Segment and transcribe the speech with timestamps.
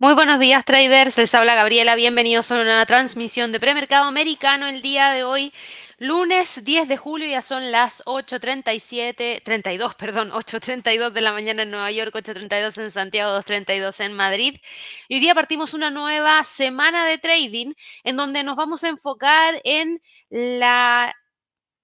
[0.00, 4.80] Muy buenos días traders, les habla Gabriela, bienvenidos a una transmisión de premercado americano el
[4.80, 5.52] día de hoy,
[5.98, 11.70] lunes 10 de julio, ya son las 8.37, 32, perdón, 8.32 de la mañana en
[11.70, 14.56] Nueva York, 8.32 en Santiago, 2.32 en Madrid.
[15.08, 17.72] Y hoy día partimos una nueva semana de trading
[18.04, 20.00] en donde nos vamos a enfocar en
[20.30, 21.14] la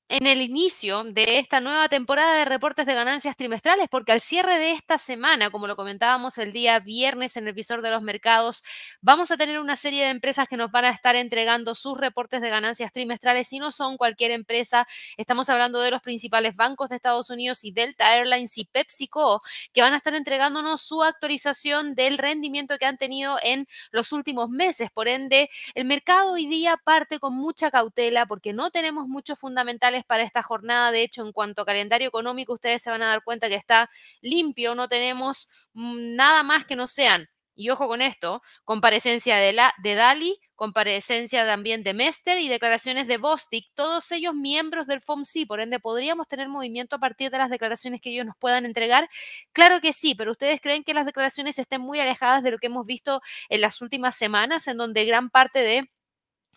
[0.08, 4.58] en el inicio de esta nueva temporada de reportes de ganancias trimestrales, porque al cierre
[4.58, 8.62] de esta semana, como lo comentábamos el día viernes en el visor de los mercados,
[9.00, 12.42] vamos a tener una serie de empresas que nos van a estar entregando sus reportes
[12.42, 14.86] de ganancias trimestrales y no son cualquier empresa.
[15.16, 19.40] Estamos hablando de los principales bancos de Estados Unidos y Delta Airlines y PepsiCo,
[19.72, 24.50] que van a estar entregándonos su actualización del rendimiento que han tenido en los últimos
[24.50, 24.90] meses.
[24.92, 29.93] Por ende, el mercado hoy día parte con mucha cautela porque no tenemos muchos fundamentales
[30.02, 30.90] para esta jornada.
[30.90, 33.88] De hecho, en cuanto a calendario económico, ustedes se van a dar cuenta que está
[34.20, 37.28] limpio, no tenemos mm, nada más que no sean.
[37.56, 43.06] Y ojo con esto, comparecencia de, la, de Dali, comparecencia también de Mester y declaraciones
[43.06, 47.38] de Bostic, todos ellos miembros del FOMC, por ende, ¿podríamos tener movimiento a partir de
[47.38, 49.08] las declaraciones que ellos nos puedan entregar?
[49.52, 52.66] Claro que sí, pero ¿ustedes creen que las declaraciones estén muy alejadas de lo que
[52.66, 55.90] hemos visto en las últimas semanas, en donde gran parte de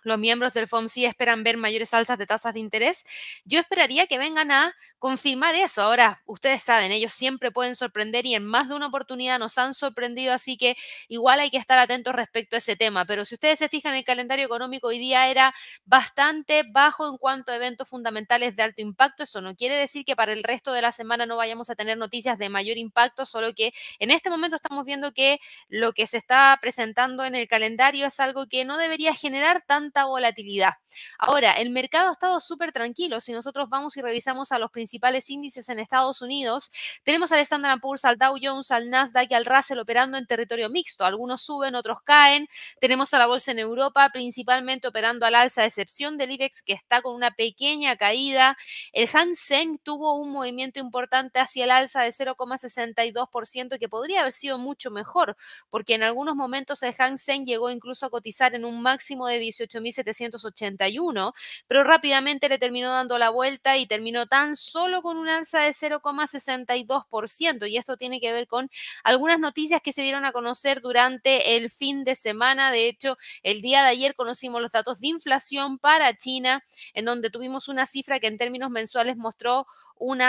[0.08, 3.06] los miembros del FOMC esperan ver mayores alzas de tasas de interés.
[3.46, 5.82] Yo esperaría que vengan a confirmar eso.
[5.82, 9.74] Ahora, ustedes saben, ellos siempre pueden sorprender y en más de una oportunidad nos han
[9.74, 10.76] sorprendido, así que
[11.08, 13.06] igual hay que estar atentos respecto a ese tema.
[13.06, 15.54] Pero si ustedes se fijan, el calendario económico hoy día era
[15.86, 19.24] bastante bajo en cuanto a eventos fundamentales de alto impacto.
[19.24, 21.98] Eso no quiere decir que para el resto de la semana no vayamos a tener
[21.98, 25.40] noticias de mayor impacto, solo que en este momento estamos viendo que
[25.70, 29.97] lo que se está presentando en el calendario es algo que no debería generar tanta
[30.06, 30.74] volatilidad.
[31.20, 33.20] Ahora, el mercado ha estado súper tranquilo.
[33.22, 36.72] Si nosotros vamos y revisamos a los principales índices en Estados Unidos,
[37.04, 40.70] tenemos al Standard Poor's, al Dow Jones, al Nasdaq y al Russell operando en territorio
[40.70, 41.06] mixto.
[41.06, 42.48] Algunos suben, otros caen.
[42.80, 46.74] Tenemos a la bolsa en Europa, principalmente operando al alza, a excepción del IBEX, que
[46.74, 48.58] está con una pequeña caída.
[48.94, 54.58] El Hansen tuvo un movimiento importante hacia el alza de 0,62%, que podría haber sido
[54.58, 55.38] mucho mejor,
[55.70, 59.77] porque en algunos momentos el Hansen llegó incluso a cotizar en un máximo de 18.000
[59.82, 61.34] 1781,
[61.68, 65.74] pero rápidamente le terminó dando la vuelta y terminó tan solo con un alza de
[65.74, 67.68] 0,62%.
[67.68, 68.70] Y esto tiene que ver con
[69.04, 72.72] algunas noticias que se dieron a conocer durante el fin de semana.
[72.72, 77.30] De hecho, el día de ayer conocimos los datos de inflación para China, en donde
[77.30, 79.66] tuvimos una cifra que en términos mensuales mostró
[80.00, 80.20] un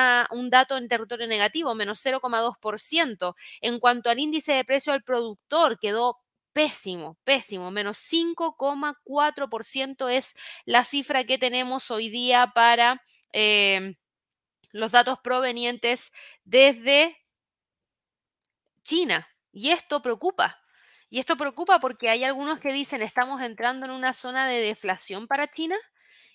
[0.50, 3.34] dato en territorio negativo, menos 0,2%.
[3.60, 6.18] En cuanto al índice de precio al productor, quedó
[6.52, 13.94] pésimo, pésimo, menos 5,4% es la cifra que tenemos hoy día para em,
[14.72, 16.12] los datos provenientes
[16.44, 17.16] desde
[18.82, 19.28] China.
[19.52, 20.58] Y esto preocupa.
[21.10, 25.26] Y esto preocupa porque hay algunos que dicen estamos entrando en una zona de deflación
[25.26, 25.76] para China.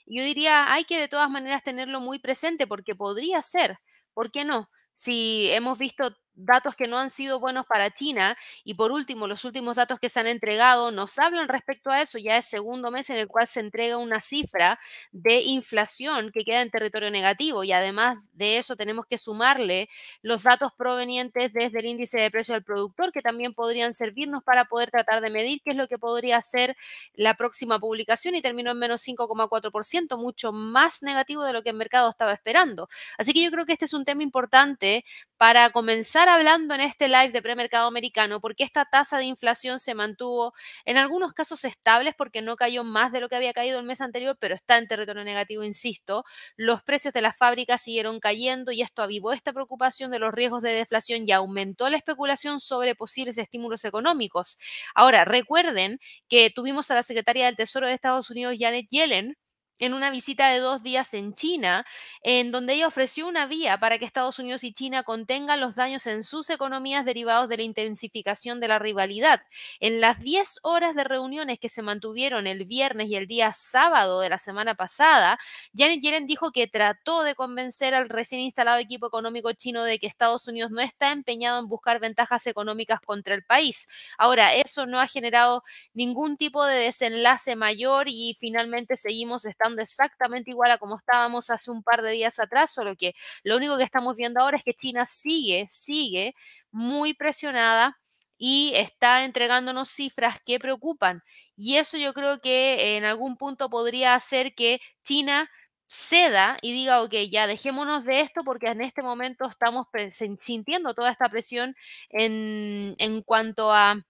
[0.05, 3.77] yo diría, hay que de todas maneras tenerlo muy presente porque podría ser,
[4.13, 4.69] ¿por qué no?
[4.93, 8.37] Si hemos visto datos que no han sido buenos para China.
[8.63, 12.17] Y por último, los últimos datos que se han entregado nos hablan respecto a eso.
[12.17, 14.79] Ya es segundo mes en el cual se entrega una cifra
[15.11, 17.63] de inflación que queda en territorio negativo.
[17.63, 19.89] Y además de eso tenemos que sumarle
[20.21, 24.65] los datos provenientes desde el índice de precio del productor que también podrían servirnos para
[24.65, 26.75] poder tratar de medir qué es lo que podría ser
[27.13, 31.75] la próxima publicación y terminó en menos 5,4%, mucho más negativo de lo que el
[31.75, 32.87] mercado estaba esperando.
[33.17, 35.05] Así que yo creo que este es un tema importante
[35.37, 39.95] para comenzar hablando en este live de premercado americano porque esta tasa de inflación se
[39.95, 40.53] mantuvo
[40.85, 44.01] en algunos casos estables porque no cayó más de lo que había caído el mes
[44.01, 46.23] anterior, pero está en territorio negativo, insisto.
[46.55, 50.61] Los precios de las fábricas siguieron cayendo y esto avivó esta preocupación de los riesgos
[50.61, 54.57] de deflación y aumentó la especulación sobre posibles estímulos económicos.
[54.95, 55.99] Ahora, recuerden
[56.29, 59.35] que tuvimos a la secretaria del Tesoro de Estados Unidos, Janet Yellen,
[59.79, 61.85] en una visita de dos días en China,
[62.21, 66.05] en donde ella ofreció una vía para que Estados Unidos y China contengan los daños
[66.07, 69.41] en sus economías derivados de la intensificación de la rivalidad.
[69.79, 74.19] En las 10 horas de reuniones que se mantuvieron el viernes y el día sábado
[74.19, 75.39] de la semana pasada,
[75.75, 80.07] Janet Yellen dijo que trató de convencer al recién instalado equipo económico chino de que
[80.07, 83.87] Estados Unidos no está empeñado en buscar ventajas económicas contra el país.
[84.17, 90.51] Ahora, eso no ha generado ningún tipo de desenlace mayor y finalmente seguimos estando exactamente
[90.51, 93.13] igual a como estábamos hace un par de días atrás, solo que
[93.43, 96.35] lo único que estamos viendo ahora es que China sigue, sigue
[96.71, 97.99] muy presionada
[98.37, 101.23] y está entregándonos cifras que preocupan.
[101.55, 105.49] Y eso yo creo que en algún punto podría hacer que China
[105.87, 111.11] ceda y diga, ok, ya dejémonos de esto porque en este momento estamos sintiendo toda
[111.11, 111.75] esta presión
[112.09, 114.03] en, en cuanto a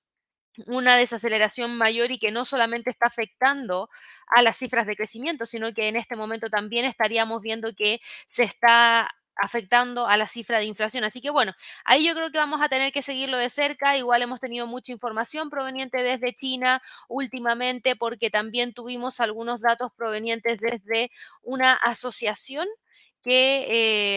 [0.67, 3.89] una desaceleración mayor y que no solamente está afectando
[4.27, 8.43] a las cifras de crecimiento, sino que en este momento también estaríamos viendo que se
[8.43, 11.03] está afectando a la cifra de inflación.
[11.03, 11.53] Así que bueno,
[11.85, 13.97] ahí yo creo que vamos a tener que seguirlo de cerca.
[13.97, 20.59] Igual hemos tenido mucha información proveniente desde China últimamente porque también tuvimos algunos datos provenientes
[20.59, 21.11] desde
[21.41, 22.67] una asociación
[23.23, 23.65] que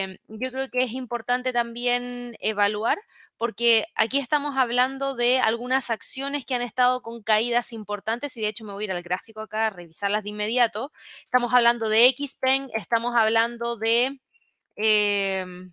[0.04, 2.98] eh, yo creo que es importante también evaluar
[3.38, 8.48] porque aquí estamos hablando de algunas acciones que han estado con caídas importantes y de
[8.48, 10.92] hecho me voy a ir al gráfico acá a revisarlas de inmediato.
[11.24, 14.20] Estamos hablando de XPeng, estamos hablando de...
[14.76, 15.72] Em,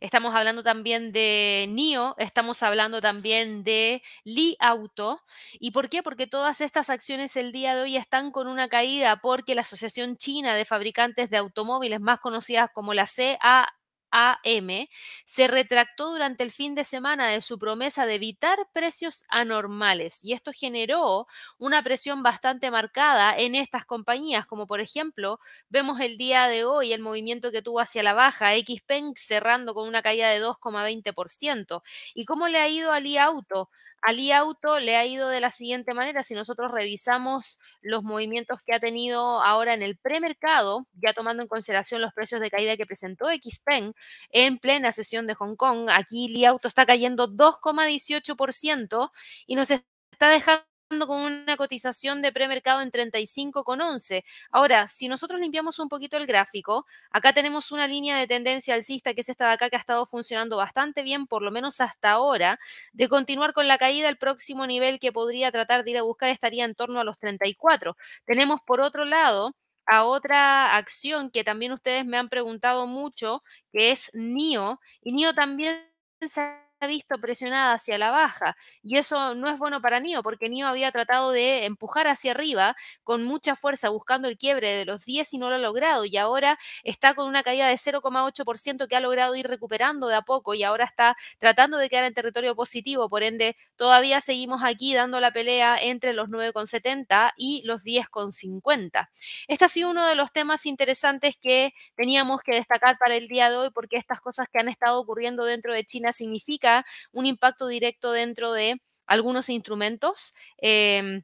[0.00, 5.22] estamos hablando también de NIO, estamos hablando también de Li Auto.
[5.58, 6.02] ¿Y por qué?
[6.02, 10.16] Porque todas estas acciones el día de hoy están con una caída porque la Asociación
[10.16, 13.68] China de Fabricantes de Automóviles, más conocidas como la CA
[14.10, 14.88] AM
[15.24, 20.32] se retractó durante el fin de semana de su promesa de evitar precios anormales y
[20.32, 21.26] esto generó
[21.58, 26.92] una presión bastante marcada en estas compañías, como por ejemplo vemos el día de hoy
[26.92, 31.82] el movimiento que tuvo hacia la baja, XPeng cerrando con una caída de 2,20%.
[32.14, 33.70] ¿Y cómo le ha ido a Li Auto?
[34.02, 38.74] Ali Auto le ha ido de la siguiente manera, si nosotros revisamos los movimientos que
[38.74, 42.86] ha tenido ahora en el premercado, ya tomando en consideración los precios de caída que
[42.86, 43.92] presentó XPeng
[44.30, 49.10] en plena sesión de Hong Kong, aquí Li Auto está cayendo 2,18%
[49.46, 54.24] y nos está dejando con una cotización de premercado en 35,11.
[54.50, 59.14] Ahora, si nosotros limpiamos un poquito el gráfico, acá tenemos una línea de tendencia alcista
[59.14, 62.10] que es esta de acá que ha estado funcionando bastante bien, por lo menos hasta
[62.10, 62.58] ahora.
[62.92, 66.30] De continuar con la caída, el próximo nivel que podría tratar de ir a buscar
[66.30, 67.96] estaría en torno a los 34.
[68.24, 69.54] Tenemos por otro lado
[69.86, 75.34] a otra acción que también ustedes me han preguntado mucho, que es NIO, y NIO
[75.34, 75.88] también
[76.20, 80.66] se visto presionada hacia la baja y eso no es bueno para NIO porque NIO
[80.66, 85.32] había tratado de empujar hacia arriba con mucha fuerza buscando el quiebre de los 10
[85.34, 89.00] y no lo ha logrado y ahora está con una caída de 0,8% que ha
[89.00, 93.08] logrado ir recuperando de a poco y ahora está tratando de quedar en territorio positivo,
[93.08, 99.10] por ende todavía seguimos aquí dando la pelea entre los 9,70 y los 10,50.
[99.48, 103.50] Este ha sido uno de los temas interesantes que teníamos que destacar para el día
[103.50, 106.69] de hoy porque estas cosas que han estado ocurriendo dentro de China significa
[107.12, 108.74] un impacto directo dentro de
[109.06, 110.32] algunos instrumentos.
[110.58, 111.22] Em,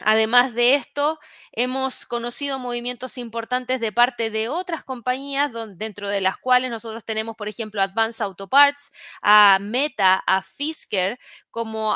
[0.00, 1.18] además de esto,
[1.52, 7.36] hemos conocido movimientos importantes de parte de otras compañías, dentro de las cuales nosotros tenemos,
[7.36, 8.90] por ejemplo, Advanced Auto Parts,
[9.22, 11.18] a Meta, a Fisker,
[11.50, 11.94] como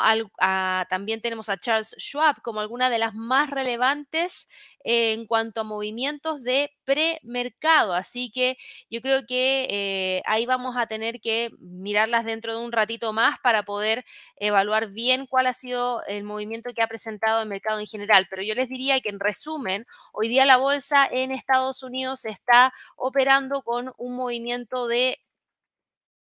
[0.89, 4.47] también tenemos a Charles Schwab como alguna de las más relevantes
[4.83, 7.93] en cuanto a movimientos de premercado.
[7.93, 8.57] Así que
[8.89, 13.37] yo creo que eh, ahí vamos a tener que mirarlas dentro de un ratito más
[13.39, 14.05] para poder
[14.37, 18.27] evaluar bien cuál ha sido el movimiento que ha presentado el mercado en general.
[18.29, 22.73] Pero yo les diría que en resumen, hoy día la bolsa en Estados Unidos está
[22.95, 25.19] operando con un movimiento de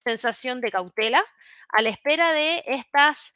[0.04, 1.24] sensación de cautela
[1.70, 3.34] a la espera de estas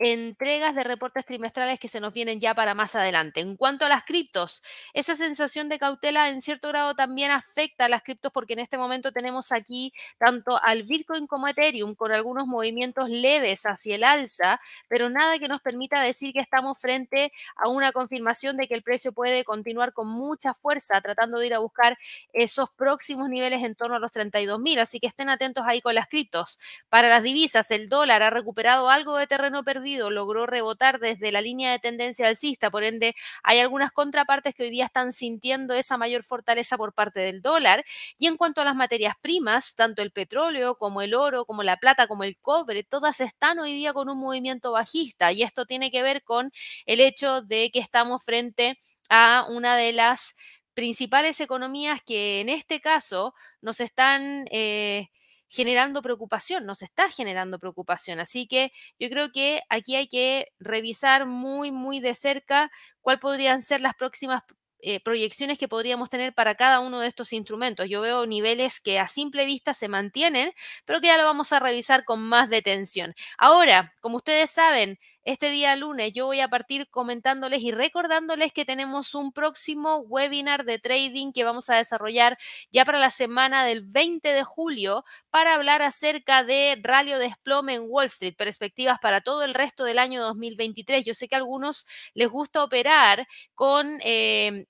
[0.00, 3.40] entregas de reportes trimestrales que se nos vienen ya para más adelante.
[3.40, 4.62] En cuanto a las criptos,
[4.94, 8.78] esa sensación de cautela en cierto grado también afecta a las criptos porque en este
[8.78, 14.04] momento tenemos aquí tanto al Bitcoin como a Ethereum con algunos movimientos leves hacia el
[14.04, 18.74] alza, pero nada que nos permita decir que estamos frente a una confirmación de que
[18.74, 21.98] el precio puede continuar con mucha fuerza tratando de ir a buscar
[22.32, 24.78] esos próximos niveles en torno a los 32 mil.
[24.78, 26.58] Así que estén atentos ahí con las criptos.
[26.88, 31.40] Para las divisas, el dólar ha recuperado algo de terreno perdido logró rebotar desde la
[31.40, 35.96] línea de tendencia alcista, por ende hay algunas contrapartes que hoy día están sintiendo esa
[35.96, 37.84] mayor fortaleza por parte del dólar.
[38.18, 41.76] Y en cuanto a las materias primas, tanto el petróleo como el oro, como la
[41.76, 45.90] plata, como el cobre, todas están hoy día con un movimiento bajista y esto tiene
[45.90, 46.52] que ver con
[46.86, 48.78] el hecho de que estamos frente
[49.08, 50.34] a una de las
[50.74, 54.46] principales economías que en este caso nos están...
[54.50, 55.08] Eh,
[55.50, 58.20] generando preocupación, nos está generando preocupación.
[58.20, 62.70] Así que yo creo que aquí hay que revisar muy, muy de cerca
[63.02, 64.42] cuáles podrían ser las próximas
[64.82, 67.88] eh, proyecciones que podríamos tener para cada uno de estos instrumentos.
[67.88, 70.52] Yo veo niveles que a simple vista se mantienen,
[70.86, 73.14] pero que ya lo vamos a revisar con más detención.
[73.36, 78.64] Ahora, como ustedes saben, este día lunes yo voy a partir comentándoles y recordándoles que
[78.64, 82.38] tenemos un próximo webinar de trading que vamos a desarrollar
[82.70, 87.74] ya para la semana del 20 de julio para hablar acerca de rally o desplome
[87.74, 91.04] en Wall Street, perspectivas para todo el resto del año 2023.
[91.04, 93.98] Yo sé que a algunos les gusta operar con...
[94.02, 94.66] Eh,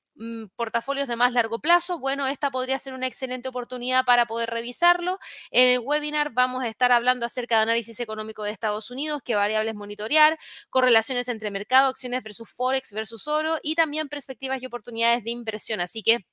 [0.57, 5.19] portafolios de más largo plazo, bueno, esta podría ser una excelente oportunidad para poder revisarlo.
[5.51, 9.35] En el webinar vamos a estar hablando acerca de análisis económico de Estados Unidos, qué
[9.35, 10.39] variables monitorear,
[10.71, 15.81] correlaciones entre mercado, acciones versus forex versus oro y también perspectivas y oportunidades de inversión.
[15.81, 16.25] Así que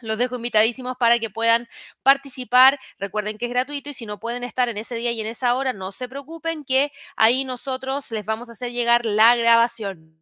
[0.00, 1.68] los dejo invitadísimos para que puedan
[2.02, 2.78] participar.
[2.98, 5.54] Recuerden que es gratuito y si no pueden estar en ese día y en esa
[5.54, 10.20] hora, no se preocupen que ahí nosotros les vamos a hacer llegar la grabación.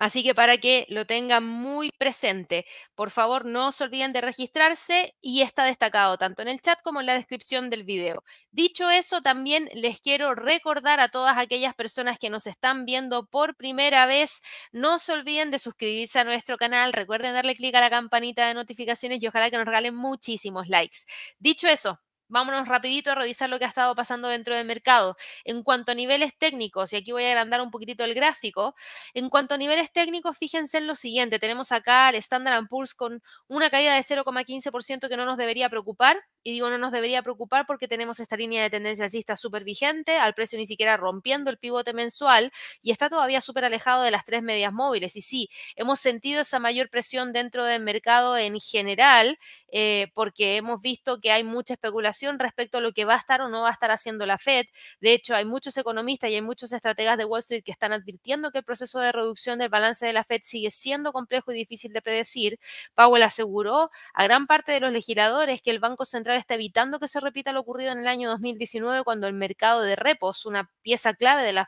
[0.00, 2.64] Así que para que lo tengan muy presente,
[2.94, 7.00] por favor no se olviden de registrarse y está destacado tanto en el chat como
[7.00, 8.24] en la descripción del video.
[8.50, 13.56] Dicho eso, también les quiero recordar a todas aquellas personas que nos están viendo por
[13.56, 14.40] primera vez,
[14.72, 18.54] no se olviden de suscribirse a nuestro canal, recuerden darle clic a la campanita de
[18.54, 21.00] notificaciones y ojalá que nos regalen muchísimos likes.
[21.38, 25.16] Dicho eso, vámonos rapidito a revisar lo que ha estado pasando dentro del mercado.
[25.44, 28.74] En cuanto a niveles técnicos, y aquí voy a agrandar un poquitito el gráfico,
[29.14, 33.22] en cuanto a niveles técnicos, fíjense en lo siguiente, tenemos acá el Standard Poor's con
[33.48, 37.66] una caída de 0,15% que no nos debería preocupar, y digo no nos debería preocupar
[37.66, 41.58] porque tenemos esta línea de tendencia alcista súper vigente, al precio ni siquiera rompiendo el
[41.58, 46.00] pivote mensual, y está todavía súper alejado de las tres medias móviles, y sí, hemos
[46.00, 49.38] sentido esa mayor presión dentro del mercado en general,
[49.72, 53.40] eh, porque hemos visto que hay mucha especulación respecto a lo que va a estar
[53.40, 54.66] o no va a estar haciendo la Fed.
[55.00, 58.50] De hecho, hay muchos economistas y hay muchos estrategas de Wall Street que están advirtiendo
[58.50, 61.92] que el proceso de reducción del balance de la Fed sigue siendo complejo y difícil
[61.92, 62.58] de predecir.
[62.94, 67.08] Powell aseguró a gran parte de los legisladores que el Banco Central está evitando que
[67.08, 71.14] se repita lo ocurrido en el año 2019 cuando el mercado de repos, una pieza
[71.14, 71.64] clave de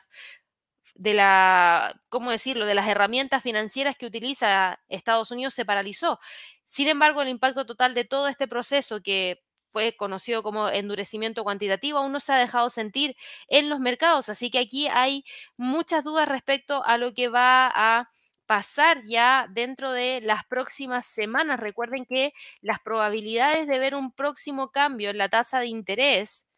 [0.95, 6.19] de la, ¿cómo decirlo?, de las herramientas financieras que utiliza Estados Unidos se paralizó.
[6.65, 9.41] Sin embargo, el impacto total de todo este proceso que
[9.71, 13.15] fue conocido como endurecimiento cuantitativo, aún no se ha dejado sentir
[13.47, 14.29] en los mercados.
[14.29, 15.25] Así que aquí hay
[15.57, 18.09] muchas dudas respecto a lo que va a
[18.53, 21.59] pasar ya dentro de las próximas semanas.
[21.59, 26.51] Recuerden que las probabilidades de ver un próximo cambio en la tasa de interés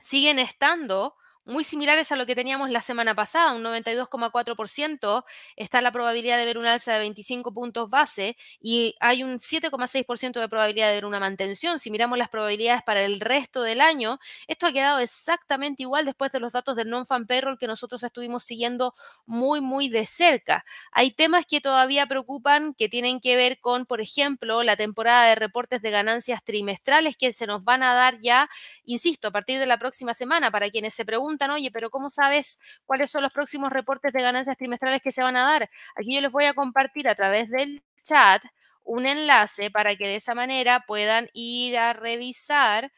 [0.00, 1.14] siguen estando
[1.50, 5.24] muy similares a lo que teníamos la semana pasada, un 92,4%,
[5.56, 10.40] está la probabilidad de ver un alza de 25 puntos base y hay un 7,6%
[10.40, 11.78] de probabilidad de ver una mantención.
[11.78, 16.30] Si miramos las probabilidades para el resto del año, esto ha quedado exactamente igual después
[16.32, 18.94] de los datos del non-fan payroll que nosotros estuvimos siguiendo
[19.26, 20.64] muy, muy de cerca.
[20.92, 25.34] Hay temas que todavía preocupan que tienen que ver con, por ejemplo, la temporada de
[25.34, 28.48] reportes de ganancias trimestrales que se nos van a dar ya,
[28.84, 32.60] insisto, a partir de la próxima semana, para quienes se preguntan oye, pero ¿cómo sabes
[32.84, 35.70] cuáles son los próximos reportes de ganancias trimestrales que se van a dar?
[35.94, 38.42] Aquí yo les voy a compartir a través del chat
[38.84, 42.90] un enlace para que de esa manera puedan ir a revisar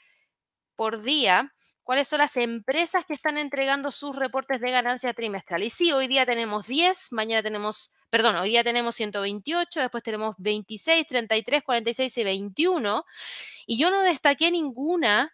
[0.74, 5.62] por día cuáles son las empresas que están entregando sus reportes de ganancia trimestral.
[5.62, 10.34] Y sí, hoy día tenemos 10, mañana tenemos, perdón, hoy día tenemos 128, después tenemos
[10.38, 13.04] 26, 33, 46 y 21.
[13.66, 15.32] Y yo no destaqué ninguna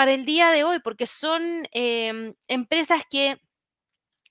[0.00, 1.42] para el día de hoy, porque son
[1.72, 3.38] em, empresas que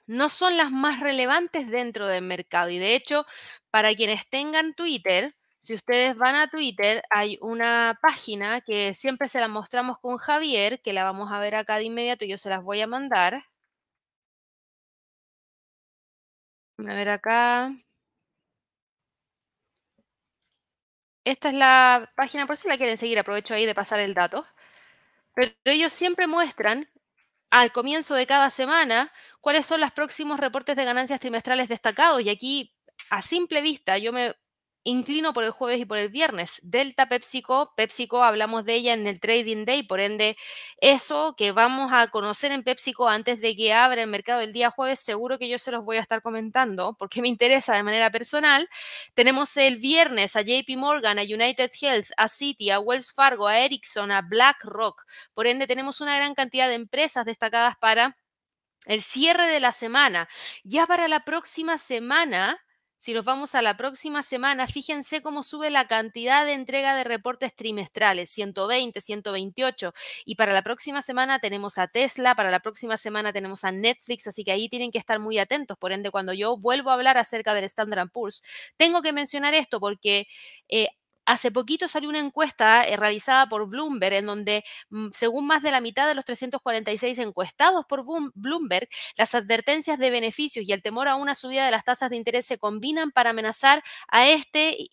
[0.08, 2.72] no son las más relevantes dentro del mercado.
[2.72, 3.24] Y de hecho,
[3.70, 9.40] para quienes tengan Twitter, si ustedes van a Twitter, hay una página que siempre se
[9.40, 12.64] la mostramos con Javier, que la vamos a ver acá de inmediato, yo se las
[12.64, 13.44] voy a mandar.
[16.80, 17.72] A ver acá.
[21.24, 24.46] Esta es la página, por si la quieren seguir, aprovecho ahí de pasar el dato.
[25.40, 26.90] Pero ellos siempre muestran
[27.50, 32.22] al comienzo de cada semana cuáles son los próximos reportes de ganancias trimestrales destacados.
[32.22, 32.76] Y aquí,
[33.10, 34.36] a simple vista, yo me
[34.84, 36.60] inclino por el jueves y por el viernes.
[36.64, 40.38] Delta PepsiCo, PepsiCo hablamos de ella en el Trading Day, por ende,
[40.78, 44.72] eso que vamos a conocer en PepsiCo antes de que abra el mercado el día
[44.72, 48.10] jueves, seguro que yo se los voy a estar comentando porque me interesa de manera
[48.12, 48.70] personal.
[49.14, 53.60] Tenemos el viernes a JP Morgan, a United Health, a Citi, a Wells Fargo, a
[53.60, 55.04] Ericsson, a BlackRock.
[55.34, 58.18] Por ende, tenemos una gran cantidad de empresas destacadas para
[58.86, 60.28] el cierre de la semana.
[60.64, 62.60] Ya para la próxima semana
[63.00, 67.06] si nos vamos a la próxima semana, fíjense cómo sube la cantidad de entrega de
[67.06, 69.94] reportes trimestrales, 120, 128.
[70.26, 74.28] Y para la próxima semana tenemos a Tesla, para la próxima semana tenemos a Netflix,
[74.28, 75.78] así que ahí tienen que estar muy atentos.
[75.78, 78.44] Por ende, cuando yo vuelvo a hablar acerca del Standard Poor's,
[78.76, 80.28] tengo que mencionar esto porque...
[80.68, 80.90] Eh,
[81.30, 85.72] hace poquito salió una encuesta eh, realizada por Bloomberg en donde, mm, según más de
[85.72, 91.08] la mitad de los 346 encuestados por Bloomberg, las advertencias de beneficios y el temor
[91.08, 94.88] a una subida de las tasas de interés se combinan para amenazar a este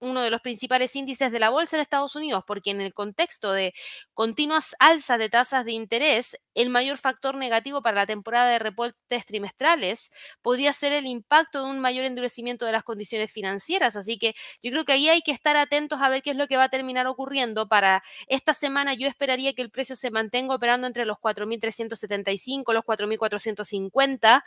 [0.00, 3.52] uno de los principales índices de la bolsa en Estados Unidos, porque en el contexto
[3.52, 3.74] de
[4.14, 9.24] continuas alzas de tasas de interés, el mayor factor negativo para la temporada de reportes
[9.26, 10.10] trimestrales
[10.42, 13.96] podría ser el impacto de un mayor endurecimiento de las condiciones financieras.
[13.96, 16.46] Así que yo creo que ahí hay que estar atentos a ver qué es lo
[16.48, 17.68] que va a terminar ocurriendo.
[17.68, 22.84] Para esta semana yo esperaría que el precio se mantenga operando entre los 4.375, los
[22.84, 24.44] 4.450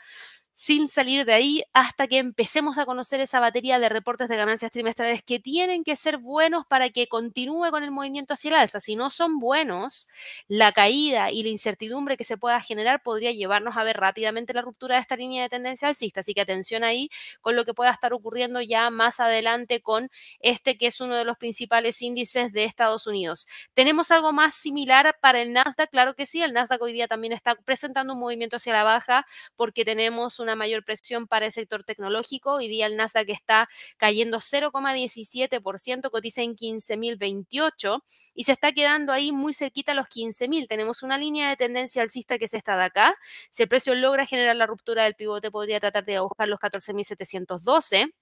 [0.54, 4.72] sin salir de ahí hasta que empecemos a conocer esa batería de reportes de ganancias
[4.72, 8.80] trimestrales que tienen que ser buenos para que continúe con el movimiento hacia el alza.
[8.80, 10.08] Si no son buenos,
[10.48, 14.62] la caída y la incertidumbre que se pueda generar podría llevarnos a ver rápidamente la
[14.62, 16.20] ruptura de esta línea de tendencia alcista.
[16.22, 17.10] Así que atención ahí
[17.42, 21.26] con lo que pueda estar ocurriendo ya más adelante con este que es uno de
[21.26, 23.48] los principales índices de Estados Unidos.
[23.74, 25.90] ¿Tenemos algo más similar para el Nasdaq?
[25.90, 29.26] Claro que sí, el Nasdaq hoy día también está presentando un movimiento hacia la baja
[29.56, 32.54] porque tenemos una mayor presión para el sector tecnológico.
[32.54, 38.04] Hoy día el Nasdaq está cayendo 0,17%, cotiza en 15.028
[38.34, 40.68] y se está quedando ahí muy cerquita a los 15.000.
[40.68, 43.16] Tenemos una línea de tendencia alcista que es esta de acá.
[43.52, 48.14] Si el precio logra generar la ruptura del pivote, podría tratar de buscar los 14.712.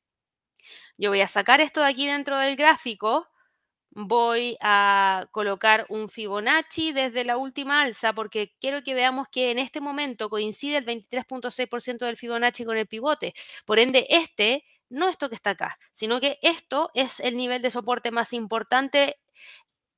[0.98, 3.28] Yo voy a sacar esto de aquí dentro del gráfico
[3.92, 9.60] voy a colocar un Fibonacci desde la última alza porque quiero que veamos que en
[9.60, 13.34] este momento coincide el 23.6% del Fibonacci con el pivote.
[13.66, 17.72] Por ende, este, no esto que está acá, sino que esto es el nivel de
[17.72, 19.18] soporte más importante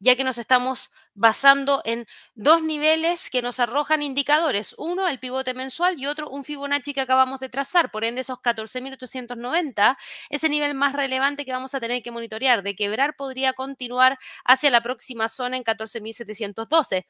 [0.01, 4.73] ya que nos estamos basando en dos niveles que nos arrojan indicadores.
[4.79, 7.91] Uno, el pivote mensual y otro, un Fibonacci que acabamos de trazar.
[7.91, 9.97] Por ende, esos 14.890
[10.29, 12.63] es el nivel más relevante que vamos a tener que monitorear.
[12.63, 17.05] De quebrar podría continuar hacia la próxima zona en 14.712.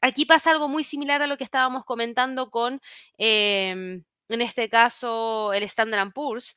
[0.00, 2.80] Aquí pasa algo muy similar a lo que estábamos comentando con,
[3.18, 6.56] em, en este caso, el Standard Poor's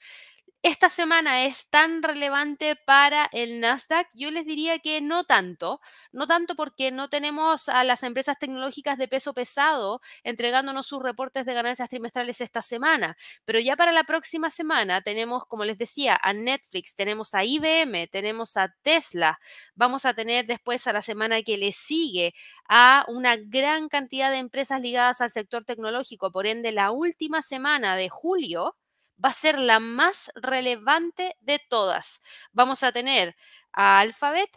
[0.63, 4.07] esta semana es tan relevante para el Nasdaq?
[4.13, 8.99] Yo les diría que no tanto, no tanto porque no tenemos a las empresas tecnológicas
[8.99, 14.03] de peso pesado entregándonos sus reportes de ganancias trimestrales esta semana, pero ya para la
[14.03, 19.39] próxima semana tenemos, como les decía, a Netflix, tenemos a IBM, tenemos a Tesla,
[19.73, 22.33] vamos a tener después a la semana que le sigue
[22.69, 27.95] a una gran cantidad de empresas ligadas al sector tecnológico, por ende la última semana
[27.95, 28.75] de julio
[29.23, 32.21] va a ser la más relevante de todas.
[32.51, 33.35] Vamos a tener
[33.73, 34.49] a Alphabet,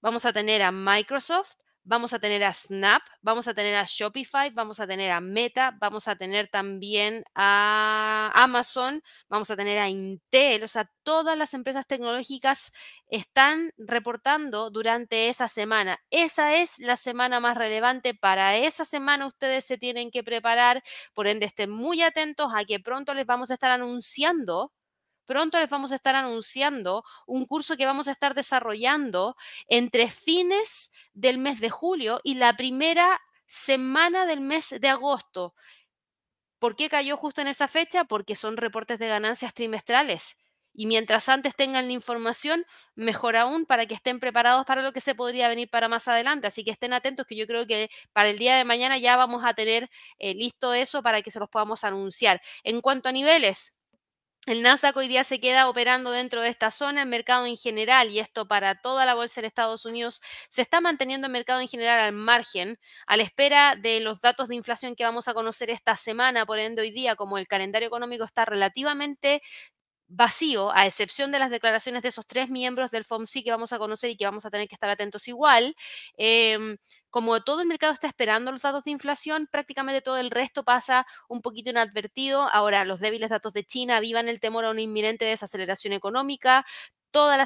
[0.00, 1.56] vamos a tener a Microsoft,
[1.88, 5.74] vamos a tener a Snap, vamos a tener a Shopify, vamos a tener a Meta,
[5.80, 11.54] vamos a tener también a Amazon, vamos a tener a Intel, o sea, todas las
[11.54, 12.72] empresas tecnológicas
[13.08, 15.98] están reportando durante esa semana.
[16.10, 18.12] Esa es la semana más relevante.
[18.14, 20.82] Para esa semana ustedes se tienen que preparar,
[21.14, 24.72] por ende estén muy atentos a que pronto les vamos a estar anunciando
[25.28, 29.36] Pronto les vamos a estar anunciando un curso que vamos a estar desarrollando
[29.68, 35.54] entre fines del mes de julio y la primera semana del mes de agosto.
[36.58, 38.04] ¿Por qué cayó justo en esa fecha?
[38.04, 40.38] Porque son reportes de ganancias trimestrales.
[40.72, 42.64] Y mientras antes tengan la información,
[42.94, 46.46] mejor aún para que estén preparados para lo que se podría venir para más adelante.
[46.46, 49.44] Así que estén atentos que yo creo que para el día de mañana ya vamos
[49.44, 52.40] a tener eh, listo eso para que se los podamos anunciar.
[52.64, 53.74] En cuanto a niveles,
[54.50, 58.10] el Nasdaq hoy día se queda operando dentro de esta zona, el mercado en general,
[58.10, 61.68] y esto para toda la bolsa en Estados Unidos, se está manteniendo el mercado en
[61.68, 65.68] general al margen, a la espera de los datos de inflación que vamos a conocer
[65.70, 69.42] esta semana, por ende hoy día, como el calendario económico está relativamente
[70.08, 73.78] vacío, a excepción de las declaraciones de esos tres miembros del FOMC que vamos a
[73.78, 75.74] conocer y que vamos a tener que estar atentos igual.
[76.16, 76.78] Em,
[77.10, 81.06] como todo el mercado está esperando los datos de inflación, prácticamente todo el resto pasa
[81.28, 82.48] un poquito inadvertido.
[82.52, 86.64] Ahora, los débiles datos de China vivan el temor a una inminente desaceleración económica.
[87.10, 87.38] Todas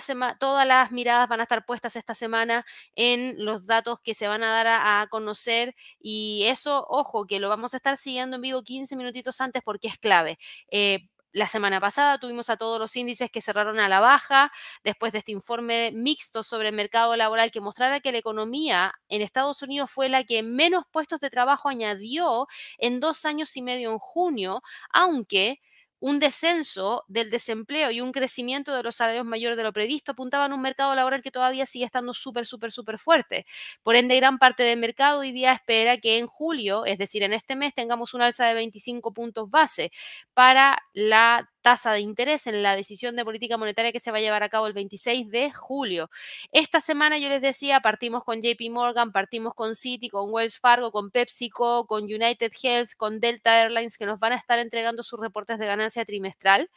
[0.66, 4.51] las miradas van a estar puestas esta semana en los datos que se van a
[4.51, 8.96] dar a, conocer y eso, ojo, que lo vamos a estar siguiendo en vivo 15
[8.96, 10.38] minutitos antes porque es clave.
[10.70, 14.52] Eh, la semana pasada tuvimos a todos los índices que cerraron a la baja
[14.84, 19.22] después de este informe mixto sobre el mercado laboral que mostrara que la economía en
[19.22, 22.46] Estados Unidos fue la que menos puestos de trabajo añadió
[22.78, 25.60] en dos años y medio en junio, aunque
[26.02, 30.50] un descenso del desempleo y un crecimiento de los salarios mayores de lo previsto apuntaban
[30.50, 33.46] a un mercado laboral que todavía sigue estando súper, súper, súper fuerte.
[33.84, 37.32] Por ende, gran parte del mercado hoy día espera que en julio, es decir, en
[37.32, 39.92] este mes, tengamos un alza de 25 puntos base
[40.34, 44.20] para la tasa de interés en la decisión de política monetaria que se va a
[44.20, 46.11] llevar a cabo el 26 de julio.
[46.51, 50.92] Esta semana yo les decía, partimos con JP Morgan, partimos con Citi, con Wells Fargo,
[50.92, 55.20] con PepsiCo, con United Health, con Delta Airlines, que nos van a estar entregando sus
[55.20, 56.68] reportes de ganancia trimestral.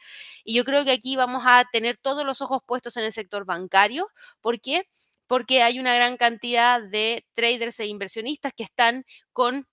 [0.44, 3.44] Y yo creo que aquí vamos a tener todos los ojos puestos en el sector
[3.44, 4.08] bancario.
[4.40, 4.88] ¿Por qué?
[5.26, 9.66] Porque hay una gran cantidad de traders e inversionistas que están con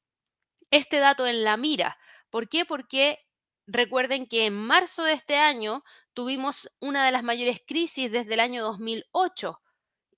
[0.72, 1.98] este dato en la mira.
[2.30, 2.66] ¿Por qué?
[2.66, 3.20] Porque
[3.68, 8.40] recuerden que en marzo de este año tuvimos una de las mayores crisis desde el
[8.40, 9.63] año 2008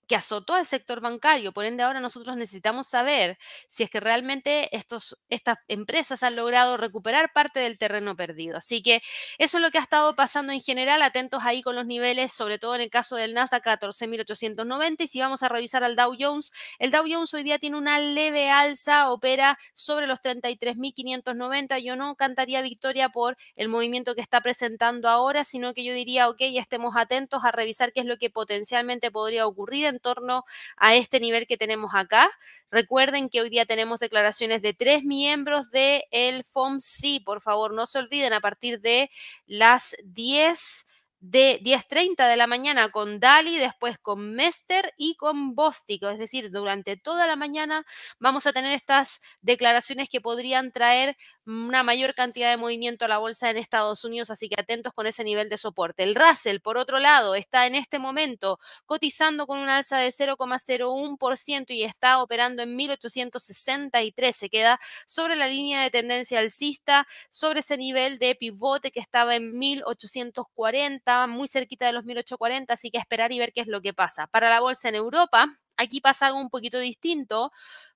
[0.07, 1.51] que azotó al sector bancario.
[1.53, 3.37] Por ende, ahora nosotros necesitamos saber
[3.67, 8.57] si es que realmente estos, estas empresas han logrado recuperar parte del terreno perdido.
[8.57, 9.01] Así que
[9.37, 11.01] eso es lo que ha estado pasando en general.
[11.01, 15.03] Atentos ahí con los niveles, sobre todo en el caso del Nasdaq 14.890.
[15.03, 17.99] Y si vamos a revisar al Dow Jones, el Dow Jones hoy día tiene una
[17.99, 21.79] leve alza, opera sobre los 33.590.
[21.79, 26.29] Yo no cantaría victoria por el movimiento que está presentando ahora, sino que yo diría,
[26.29, 30.43] ok, estemos atentos a revisar qué es lo que potencialmente podría ocurrir torno
[30.77, 32.31] a este nivel que tenemos acá.
[32.71, 37.23] Recuerden que hoy día tenemos declaraciones de tres miembros del el FOMC.
[37.25, 39.09] Por favor, no se olviden a partir de
[39.45, 40.87] las 10
[41.31, 46.09] de 10.30 de la mañana con Dali, después con Mester y con Bóstico.
[46.09, 47.83] Es decir, durante toda la mañana
[48.19, 53.17] vamos a tener estas declaraciones que podrían traer una mayor cantidad de movimiento a la
[53.17, 56.03] bolsa en Estados Unidos, así que atentos con ese nivel de soporte.
[56.03, 61.71] El Russell, por otro lado, está en este momento cotizando con un alza de 0,01%
[61.73, 64.35] y está operando en 1863.
[64.35, 69.35] Se queda sobre la línea de tendencia alcista, sobre ese nivel de pivote que estaba
[69.35, 73.81] en 1840, muy cerquita de los 1840, así que esperar y ver qué es lo
[73.81, 74.27] que pasa.
[74.27, 77.51] Para la bolsa en Europa, Aquí pasa algo un poquito distinto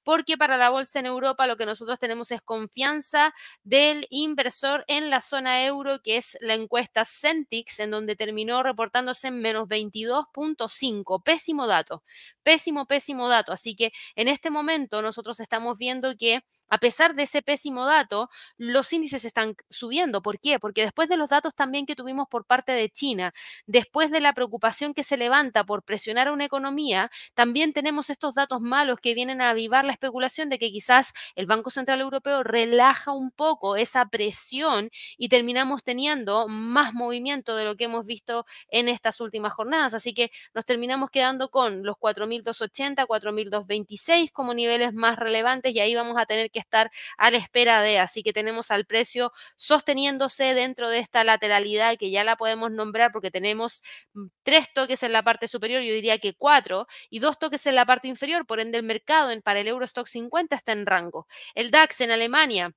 [0.10, 5.12] porque para la bolsa en Europa lo que nosotros tenemos es confianza del inversor en
[5.12, 11.22] la zona euro, que es la encuesta Centix, en donde terminó reportándose en menos 22.5.
[11.22, 12.02] Pésimo dato,
[12.42, 13.52] pésimo, pésimo dato.
[13.54, 18.30] Así que en este momento nosotros estamos viendo que a pesar de ese pésimo dato,
[18.58, 20.22] los índices están subiendo.
[20.22, 20.60] ¿Por qué?
[20.60, 23.34] Porque después de los datos también que tuvimos por parte de China,
[23.66, 28.36] después de la preocupación que se levanta por presionar a una economía, también tenemos estos
[28.36, 32.44] datos malos que vienen a avivar la especulación de que quizás el Banco Central Europeo
[32.44, 38.46] relaja un poco esa presión y terminamos teniendo más movimiento de lo que hemos visto
[38.70, 39.94] en estas últimas jornadas.
[39.94, 45.96] Así que nos terminamos quedando con los 4.280, 4.226 como niveles más relevantes y ahí
[45.96, 48.00] vamos a tener que estar a la espera de.
[48.00, 53.12] Así que tenemos al precio sosteniéndose dentro de esta lateralidad que ya la podemos nombrar
[53.12, 53.82] porque tenemos
[54.14, 57.76] mm, tres toques en la parte superior, yo diría que cuatro, y dos toques en
[57.76, 58.46] la parte inferior.
[58.46, 61.28] Por ende, el mercado en, para el Eurostock 50 está en rango.
[61.56, 62.74] El DAX en Alemania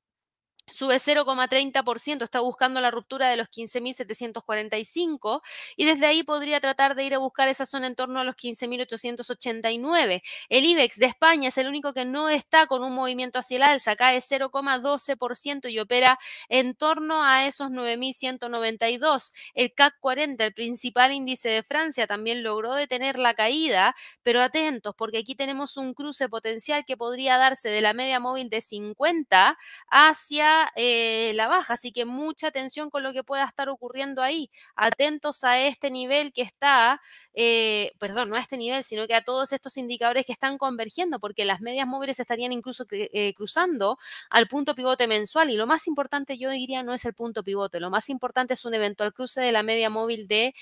[0.71, 5.43] sube 0,30%, está buscando la ruptura de los 15.745
[5.77, 8.37] y desde ahí podría tratar de ir a buscar esa zona en torno a los
[8.37, 10.23] 15.889.
[10.49, 13.63] El IBEX de España es el único que no está con un movimiento hacia el
[13.65, 19.33] alza, cae 0,12% y opera en torno a esos 9.192.
[19.55, 24.95] El CAC 40, el principal índice de Francia, también logró detener la caída, pero atentos
[24.97, 29.59] porque aquí tenemos un cruce potencial que podría darse de la media móvil de 50
[29.91, 34.51] hacia eh, la baja, así que mucha atención con lo que pueda estar ocurriendo ahí.
[34.77, 37.01] Atentos a este nivel que está,
[37.35, 41.21] eh, perdón, no a este nivel, sino que a todos estos indicadores que están convergiendo,
[41.21, 43.99] porque las medias móviles estarían incluso eh, cruzando
[44.31, 45.51] al punto pivote mensual.
[45.51, 48.65] Y lo más importante, yo diría, no es el punto pivote, lo más importante es
[48.65, 50.55] un eventual cruce de la media móvil de...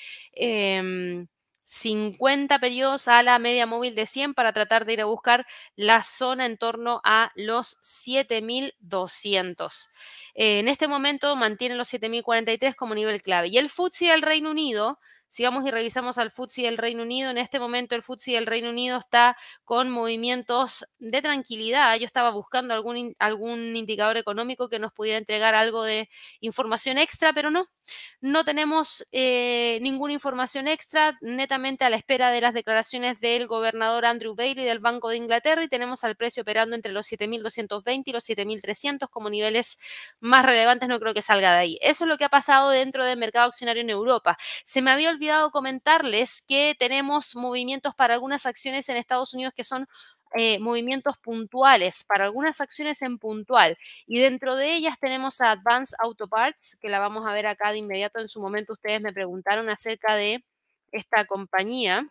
[1.84, 5.46] Em, 50 periodos a la media móvil de 100 para tratar de ir a buscar
[5.76, 9.90] la zona en torno a los 7200.
[10.34, 13.48] en este momento mantiene los 7043 como nivel clave.
[13.48, 14.98] Y el FTSE del Reino Unido
[15.30, 18.46] si vamos y revisamos al FTSE del Reino Unido, en este momento el FTSE del
[18.46, 21.96] Reino Unido está con movimientos de tranquilidad.
[21.98, 26.08] Yo estaba buscando algún, algún indicador económico que nos pudiera entregar algo de
[26.40, 27.68] información extra, pero no.
[28.20, 34.04] No tenemos eh, ninguna información extra, netamente a la espera de las declaraciones del gobernador
[34.04, 38.12] Andrew Bailey del Banco de Inglaterra y tenemos al precio operando entre los 7.220 y
[38.12, 39.78] los 7.300 como niveles
[40.20, 40.88] más relevantes.
[40.88, 41.78] No creo que salga de ahí.
[41.80, 44.36] Eso es lo que ha pasado dentro del mercado accionario en Europa.
[44.64, 49.64] Se me había olvidado comentarles que tenemos movimientos para algunas acciones en Estados Unidos que
[49.64, 49.86] son
[50.34, 53.76] eh, movimientos puntuales, para algunas acciones en puntual.
[54.06, 57.72] Y dentro de ellas tenemos a Advanced Auto Parts, que la vamos a ver acá
[57.72, 58.20] de inmediato.
[58.20, 60.44] En su momento ustedes me preguntaron acerca de
[60.92, 62.08] esta compañía.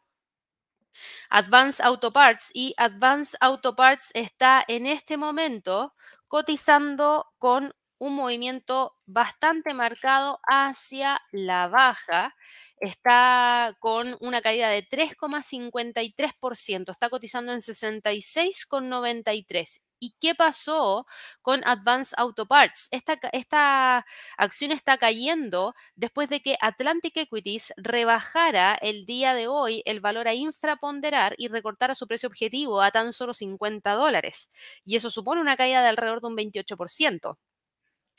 [1.29, 5.93] Advanced Auto Parts y Advanced Auto Parts está en este momento
[6.27, 12.36] cotizando con un movimiento bastante marcado hacia la baja.
[12.80, 19.82] Está con una caída de 3,53%, está cotizando en 66,93.
[20.02, 21.06] ¿Y qué pasó
[21.42, 22.88] con Advanced Auto Parts?
[22.92, 24.06] Esta,
[24.38, 30.30] acción está cayendo después de que Atlantic Equities rebajara el día de hoy el valor
[30.30, 34.52] a infraponderar y recortara su precio objetivo a tan solo 50 dólares.
[34.86, 37.38] Y eso supone una caída de alrededor de un 28%.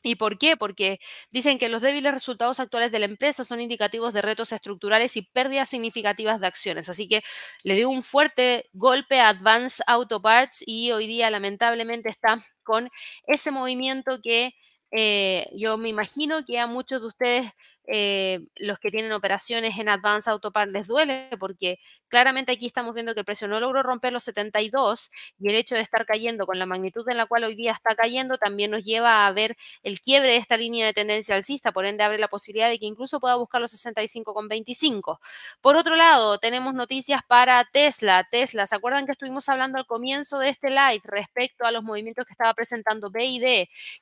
[0.03, 0.57] ¿Y por qué?
[0.57, 0.99] Porque
[1.31, 5.23] dicen que los débiles resultados actuales de la empresa son indicativos de retos estructurales y
[5.23, 6.89] pérdidas significativas de acciones.
[6.89, 7.23] Así que
[7.65, 12.89] le dio un fuerte golpe a Advanced Auto Parts y hoy día lamentablemente está con
[13.27, 14.53] ese movimiento que
[14.93, 17.53] eh, yo me imagino que a muchos de ustedes
[17.93, 23.15] eh, los que tienen operaciones en Advance Autopar les duele porque claramente aquí estamos viendo
[23.15, 26.61] que el precio no logró romper los 72 y el hecho de estar cayendo con
[26.61, 30.01] la magnitud en la cual hoy día está cayendo también nos lleva a ver el
[30.01, 33.19] quiebre de esta línea de tendencia alcista, por ende abre la posibilidad de que incluso
[33.19, 35.19] pueda buscar los 65,25.
[35.61, 38.29] Por otro lado, tenemos noticias para Tesla.
[38.31, 42.25] Tesla, ¿se acuerdan que estuvimos hablando al comienzo de este live respecto a los movimientos
[42.25, 43.43] que estaba presentando BID,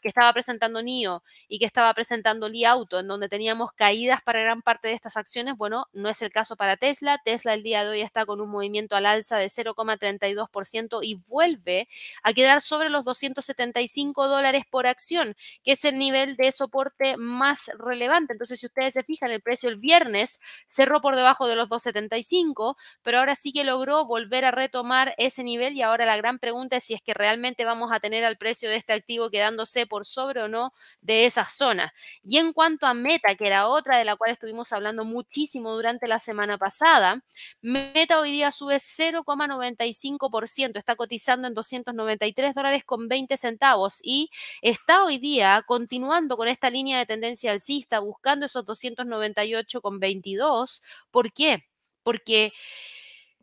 [0.02, 4.42] que estaba presentando NIO y que estaba presentando Li Auto, en donde teníamos caídas para
[4.42, 5.56] gran parte de estas acciones.
[5.56, 7.18] Bueno, no es el caso para Tesla.
[7.24, 11.88] Tesla el día de hoy está con un movimiento al alza de 0,32% y vuelve
[12.24, 17.70] a quedar sobre los 275 dólares por acción, que es el nivel de soporte más
[17.78, 18.32] relevante.
[18.32, 22.76] Entonces, si ustedes se fijan, el precio el viernes cerró por debajo de los 275,
[23.02, 26.76] pero ahora sí que logró volver a retomar ese nivel y ahora la gran pregunta
[26.76, 30.04] es si es que realmente vamos a tener al precio de este activo quedándose por
[30.04, 31.92] sobre o no de esa zona.
[32.24, 36.06] Y en cuanto a Meta, que era otra de la cual estuvimos hablando muchísimo durante
[36.06, 37.24] la semana pasada,
[37.60, 44.30] Meta hoy día sube 0,95%, está cotizando en 293 dólares con 20 centavos y
[44.62, 50.82] está hoy día continuando con esta línea de tendencia alcista, buscando esos 298 con 22.
[51.10, 51.64] ¿Por qué?
[52.02, 52.52] Porque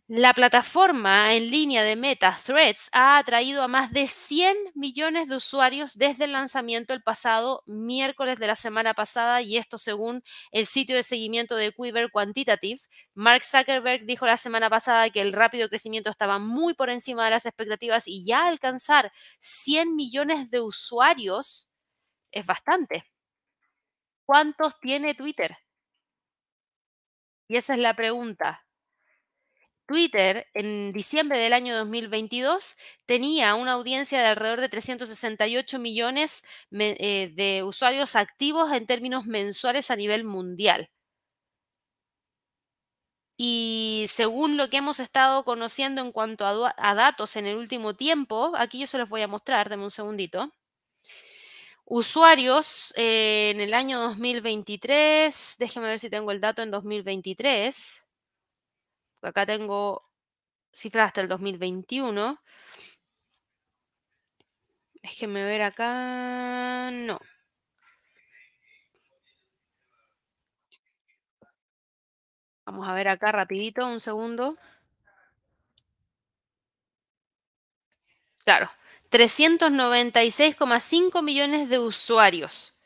[0.07, 5.35] la plataforma en línea de Meta Threads ha atraído a más de 100 millones de
[5.35, 10.67] usuarios desde el lanzamiento el pasado miércoles de la semana pasada y esto según el
[10.67, 12.79] sitio de seguimiento de Quiver Quantitative.
[13.15, 17.31] Mark Zuckerberg dijo la semana pasada que el rápido crecimiento estaba muy por encima de
[17.31, 21.67] las expectativas y ya alcanzar 100 millones de usuarios
[22.31, 23.05] es bastante.
[24.27, 25.57] ¿Cuántos tiene Twitter?
[27.47, 28.64] Y esa es la pregunta.
[29.85, 37.31] Twitter en diciembre del año 2022 tenía una audiencia de alrededor de 368 millones eh,
[37.35, 40.89] de usuarios activos en términos mensuales a nivel mundial.
[43.37, 48.53] Y según lo que hemos estado conociendo en cuanto a, datos en el último tiempo,
[48.55, 50.51] aquí yo se los voy a mostrar, dame un segundito.
[51.85, 58.04] Usuarios eh, en el año 2023, déjeme ver si tengo el dato en 2023
[59.27, 60.03] acá tengo
[60.71, 62.39] cifras hasta el 2021.
[65.03, 66.89] Déjenme ver acá.
[66.91, 67.19] No.
[72.65, 74.57] Vamos a ver acá rapidito, un segundo.
[78.43, 78.69] Claro,
[79.09, 82.77] 396,5 millones de usuarios.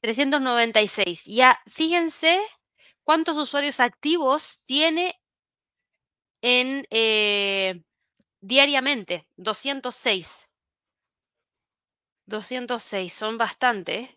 [0.00, 1.26] 396.
[1.26, 2.40] Ya, fíjense
[3.04, 5.20] cuántos usuarios activos tiene
[6.42, 7.82] en eh,
[8.40, 9.26] diariamente.
[9.36, 10.48] 206.
[12.26, 14.08] 206, son bastantes,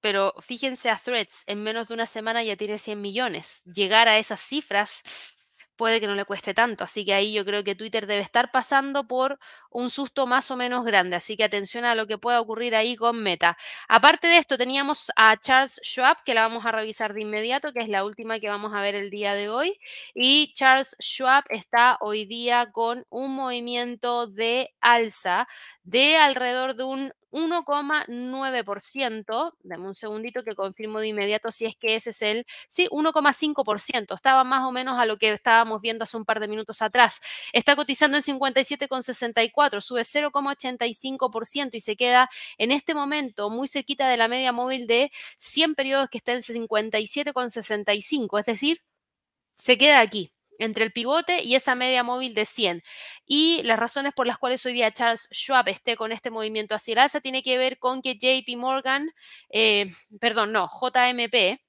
[0.00, 3.62] pero fíjense a Threads, en menos de una semana ya tiene 100 millones.
[3.64, 5.02] Llegar a esas cifras
[5.82, 6.84] puede que no le cueste tanto.
[6.84, 10.56] Así que ahí yo creo que Twitter debe estar pasando por un susto más o
[10.56, 11.16] menos grande.
[11.16, 13.56] Así que atención a lo que pueda ocurrir ahí con Meta.
[13.88, 17.80] Aparte de esto, teníamos a Charles Schwab, que la vamos a revisar de inmediato, que
[17.80, 19.76] es la última que vamos a ver el día de hoy.
[20.14, 25.48] Y Charles Schwab está hoy día con un movimiento de alza
[25.82, 29.54] de alrededor de un 1,9%.
[29.62, 34.14] Dame un segundito que confirmo de inmediato si es que ese es el, sí, 1,5%.
[34.14, 37.20] Estaba más o menos a lo que estábamos viendo hace un par de minutos atrás.
[37.52, 44.16] Está cotizando en 57,64, sube 0,85% y se queda en este momento muy cerquita de
[44.16, 48.80] la media móvil de 100 periodos que está en 57,65, es decir,
[49.56, 50.32] se queda aquí
[50.64, 52.82] entre el pivote y esa media móvil de 100.
[53.26, 56.92] Y las razones por las cuales hoy día Charles Schwab esté con este movimiento hacia
[56.92, 59.10] el alza tiene que ver con que JP Morgan,
[59.50, 59.86] eh,
[60.20, 61.60] perdón, no, JMP,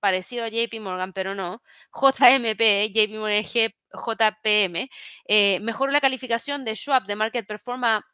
[0.00, 1.62] parecido a JP Morgan, pero no,
[1.94, 3.44] JMP, JP Morgan
[3.92, 4.88] JPM,
[5.26, 8.04] eh, mejoró la calificación de Schwab de Market Performance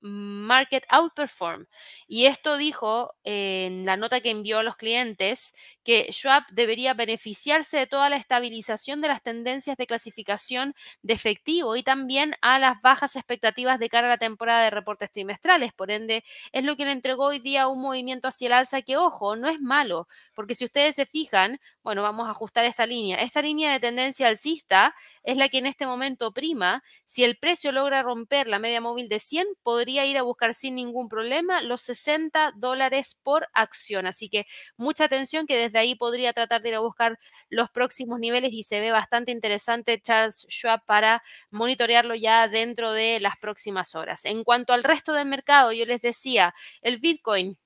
[0.00, 1.66] market outperform.
[2.06, 5.54] Y esto dijo en la nota que envió a los clientes
[5.84, 11.76] que Schwab debería beneficiarse de toda la estabilización de las tendencias de clasificación de efectivo
[11.76, 15.72] y también a las bajas expectativas de cara a la temporada de reportes trimestrales.
[15.72, 18.96] Por ende, es lo que le entregó hoy día un movimiento hacia el alza que,
[18.96, 23.16] ojo, no es malo, porque si ustedes se fijan, bueno, vamos a ajustar esta línea.
[23.18, 26.82] Esta línea de tendencia alcista es la que en este momento prima.
[27.04, 30.74] Si el precio logra romper la media móvil de 100, podría ir a buscar sin
[30.74, 34.06] ningún problema los 60 dólares por acción.
[34.06, 34.46] Así que
[34.76, 37.18] mucha atención que desde ahí podría tratar de ir a buscar
[37.48, 43.20] los próximos niveles y se ve bastante interesante Charles Schwab para monitorearlo ya dentro de
[43.20, 44.24] las próximas horas.
[44.24, 47.58] En cuanto al resto del mercado, yo les decía, el Bitcoin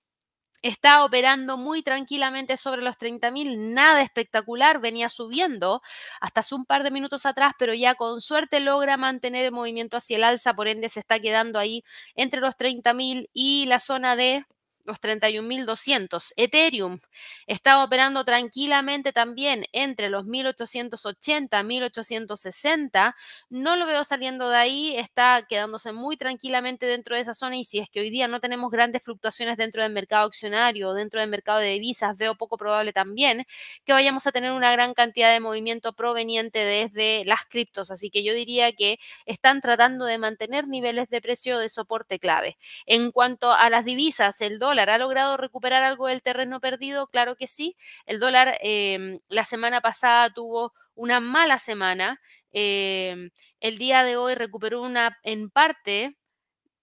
[0.62, 5.80] Está operando muy tranquilamente sobre los 30.000, nada espectacular, venía subiendo
[6.20, 9.96] hasta hace un par de minutos atrás, pero ya con suerte logra mantener el movimiento
[9.96, 11.82] hacia el alza, por ende se está quedando ahí
[12.14, 14.44] entre los 30.000 y la zona de
[14.84, 16.32] los 31.200.
[16.36, 16.98] Ethereum
[17.46, 23.14] está operando tranquilamente también entre los 1.880, 1.860.
[23.50, 27.64] No lo veo saliendo de ahí, está quedándose muy tranquilamente dentro de esa zona y
[27.64, 31.30] si es que hoy día no tenemos grandes fluctuaciones dentro del mercado accionario, dentro del
[31.30, 33.44] mercado de divisas, veo poco probable también
[33.84, 37.90] que vayamos a tener una gran cantidad de movimiento proveniente desde las criptos.
[37.90, 42.56] Así que yo diría que están tratando de mantener niveles de precio de soporte clave.
[42.86, 47.08] En cuanto a las divisas, el dólar ¿Ha logrado recuperar algo del terreno perdido?
[47.08, 47.76] Claro que sí.
[48.06, 52.20] El dólar em, la semana pasada tuvo una mala semana.
[52.52, 53.30] Em,
[53.60, 56.16] el día de hoy recuperó una en parte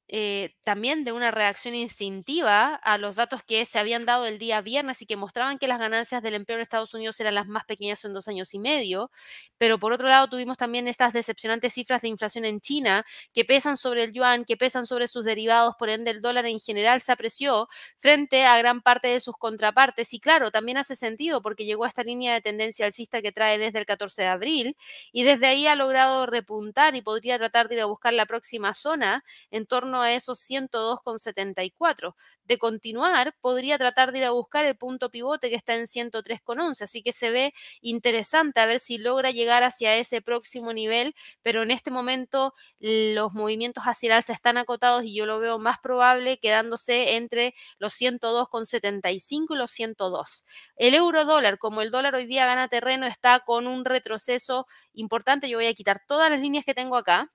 [0.10, 4.62] eh, también de una reacción instintiva a los datos que se habían dado el día
[4.62, 7.66] viernes y que mostraban que las ganancias del empleo en Estados Unidos eran las más
[7.66, 9.12] pequeñas en dos años y medio.
[9.58, 13.76] Pero por otro lado tuvimos también estas decepcionantes cifras de inflación en China que pesan
[13.76, 17.12] sobre el yuan, que pesan sobre sus derivados, por ende el dólar en general se
[17.12, 17.68] apreció
[17.98, 20.14] frente a gran parte de sus contrapartes.
[20.14, 23.58] Y claro, también hace sentido porque llegó a esta línea de tendencia alcista que trae
[23.58, 24.78] desde el 14 de abril
[25.12, 28.74] y desde ahí ha logrado repuntar y podría tratar de ir a buscar la próxima
[28.74, 29.66] zona en
[30.02, 32.16] a esos 102,74.
[32.46, 36.82] De continuar, podría tratar de ir a buscar el punto pivote que está en 103,11,
[36.84, 41.64] así que se ve interesante a ver si logra llegar hacia ese próximo nivel, pero
[41.64, 45.80] en este momento los movimientos hacia el alza están acotados y yo lo veo más
[45.80, 50.46] probable quedándose entre los 102,75 y los 102.
[50.76, 55.50] El euro dólar, como el dólar hoy día gana terreno, está con un retroceso importante.
[55.50, 57.32] Yo voy a quitar todas las líneas que tengo acá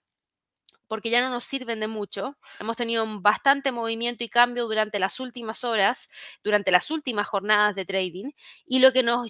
[0.93, 2.37] porque ya no nos sirven de mucho.
[2.61, 6.11] Hemos tenido bastante movimiento y cambio durante las últimas horas,
[6.45, 8.33] durante las últimas jornadas de trading,
[8.67, 9.27] y lo que nos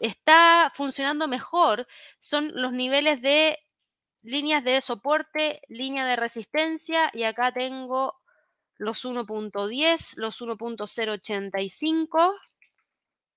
[0.00, 1.86] está funcionando mejor
[2.18, 3.60] son los niveles de
[4.22, 8.16] líneas de soporte, línea de resistencia, y acá tengo
[8.76, 12.34] los 1.10, los 1.085.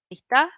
[0.10, 0.52] Ahí está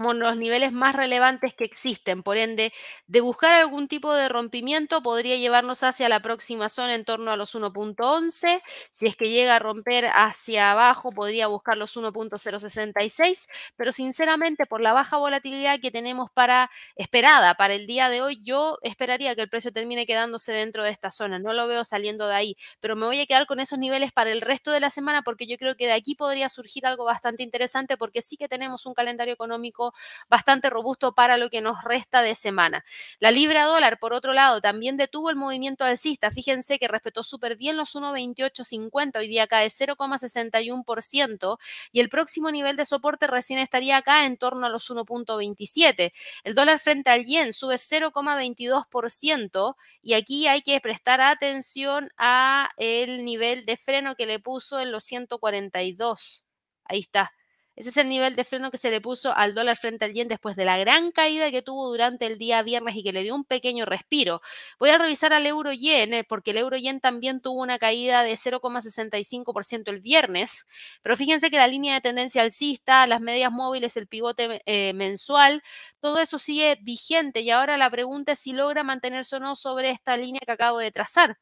[0.00, 2.22] como los niveles más relevantes que existen.
[2.22, 2.72] Por ende,
[3.06, 7.36] de buscar algún tipo de rompimiento podría llevarnos hacia la próxima zona en torno a
[7.36, 8.62] los 1.11.
[8.90, 13.46] Si es que llega a romper hacia abajo, podría buscar los 1.066.
[13.76, 18.40] Pero sinceramente, por la baja volatilidad que tenemos para esperada para el día de hoy,
[18.42, 21.38] yo esperaría que el precio termine quedándose dentro de esta zona.
[21.38, 24.32] No lo veo saliendo de ahí, pero me voy a quedar con esos niveles para
[24.32, 27.42] el resto de la semana porque yo creo que de aquí podría surgir algo bastante
[27.42, 29.89] interesante porque sí que tenemos un calendario económico
[30.28, 32.84] bastante robusto para lo que nos resta de semana.
[33.18, 36.30] La libra dólar, por otro lado, también detuvo el movimiento alcista.
[36.30, 41.58] Fíjense que respetó súper bien los 1.2850, hoy día cae 0,61%
[41.92, 46.12] y el próximo nivel de soporte recién estaría acá en torno a los 1.27.
[46.44, 53.24] El dólar frente al yen sube 0,22% y aquí hay que prestar atención a el
[53.24, 56.44] nivel de freno que le puso en los 142.
[56.84, 57.32] Ahí está.
[57.76, 60.28] Ese es el nivel de freno que se le puso al dólar frente al yen
[60.28, 63.34] después de la gran caída que tuvo durante el día viernes y que le dio
[63.34, 64.40] un pequeño respiro.
[64.78, 68.22] Voy a revisar al euro yen, eh, porque el euro yen también tuvo una caída
[68.22, 70.66] de 0,65% el viernes,
[71.02, 75.62] pero fíjense que la línea de tendencia alcista, las medias móviles, el pivote eh, mensual,
[76.00, 79.90] todo eso sigue vigente y ahora la pregunta es si logra mantenerse o no sobre
[79.90, 81.38] esta línea que acabo de trazar.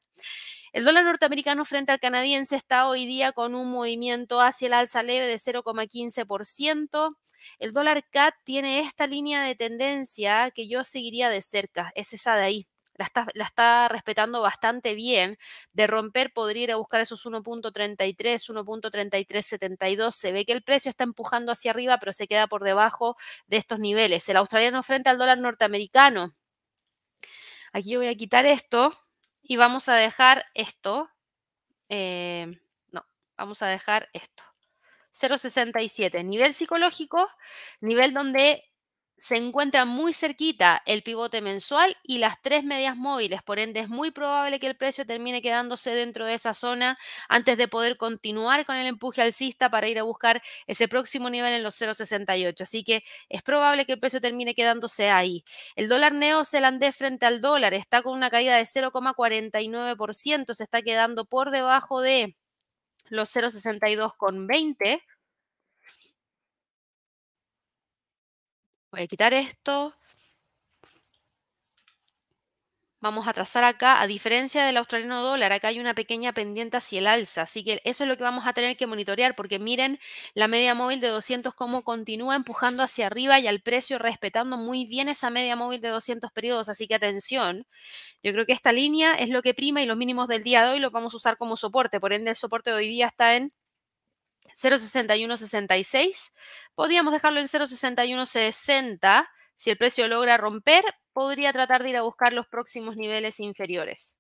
[0.73, 5.03] El dólar norteamericano frente al canadiense está hoy día con un movimiento hacia el alza
[5.03, 7.17] leve de 0,15%.
[7.59, 12.35] El dólar CAT tiene esta línea de tendencia que yo seguiría de cerca, es esa
[12.37, 12.67] de ahí.
[12.99, 15.39] La está, respetando bastante bien.
[15.73, 20.11] De romper podría ir a buscar esos 1.33, 1.3372.
[20.11, 23.17] Se ve que el precio está empujando hacia arriba, pero se queda por debajo
[23.47, 24.29] de estos niveles.
[24.29, 26.35] El australiano frente al dólar norteamericano.
[27.73, 28.93] Aquí yo voy a quitar esto
[29.49, 31.11] y vamos a dejar esto
[31.89, 33.05] eh, no,
[33.37, 34.43] vamos a dejar esto.
[35.13, 37.29] 0,67, nivel psicológico,
[37.81, 38.68] nivel donde
[39.19, 43.89] se encuentra muy cerquita el pivote mensual y las tres medias móviles, por ende es
[43.89, 46.97] muy probable que el precio termine quedándose dentro de esa zona
[47.29, 51.53] antes de poder continuar con el empuje alcista para ir a buscar ese próximo nivel
[51.53, 52.63] en los 0,68.
[52.63, 55.43] Así que es probable que el precio termine quedándose ahí.
[55.75, 61.25] El dólar neozelandés frente al dólar está con una caída de 0,49%, se está quedando
[61.25, 62.37] por debajo de
[63.11, 65.03] los 0,62,20
[68.99, 69.95] Voy a quitar esto.
[73.01, 76.99] Vamos a trazar acá, a diferencia del australiano dólar, acá hay una pequeña pendiente hacia
[76.99, 80.01] el alza, así que eso es lo que vamos a tener que monitorear, porque miren
[80.35, 84.85] la media móvil de 200 cómo continúa empujando hacia arriba y al precio respetando muy
[84.85, 87.67] bien esa media móvil de 200 periodos, así que atención,
[88.23, 90.71] yo creo que esta línea es lo que prima y los mínimos del día de
[90.73, 93.37] hoy los vamos a usar como soporte, por ende el soporte de hoy día está
[93.37, 93.53] en
[94.59, 96.33] 0,6166.
[96.75, 99.29] Podríamos dejarlo en 0,6160.
[99.57, 104.18] Si el precio logra romper, podría tratar de ir a buscar los próximos niveles inferiores.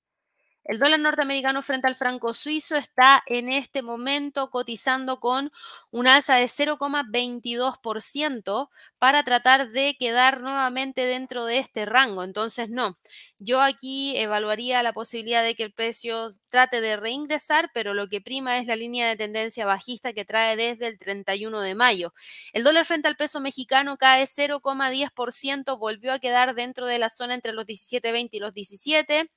[0.68, 5.50] El dólar norteamericano frente al franco suizo está en este momento cotizando con
[5.90, 12.22] un alza de 0,22% para tratar de quedar nuevamente dentro de este rango.
[12.22, 12.98] Entonces, no,
[13.38, 18.20] yo aquí evaluaría la posibilidad de que el precio trate de reingresar, pero lo que
[18.20, 22.12] prima es la línea de tendencia bajista que trae desde el 31 de mayo.
[22.52, 27.34] El dólar frente al peso mexicano cae 0,10%, volvió a quedar dentro de la zona
[27.34, 29.30] entre los 17.20 y los 17.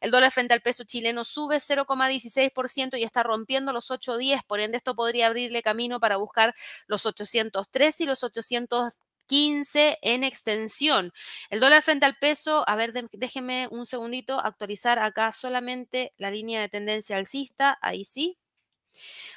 [0.00, 4.76] El dólar frente al peso chileno sube 0,16% y está rompiendo los 8.10, por ende
[4.78, 6.54] esto podría abrirle camino para buscar
[6.86, 11.12] los 803 y los 815 en extensión.
[11.50, 16.60] El dólar frente al peso, a ver, déjenme un segundito actualizar acá solamente la línea
[16.60, 18.38] de tendencia alcista, ahí sí.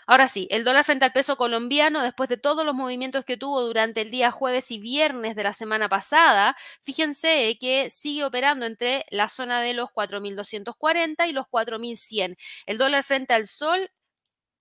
[0.07, 3.62] Ahora sí, el dólar frente al peso colombiano, después de todos los movimientos que tuvo
[3.62, 9.05] durante el día jueves y viernes de la semana pasada, fíjense que sigue operando entre
[9.12, 12.36] la zona de los 4.240 y los 4.100.
[12.66, 13.89] El dólar frente al sol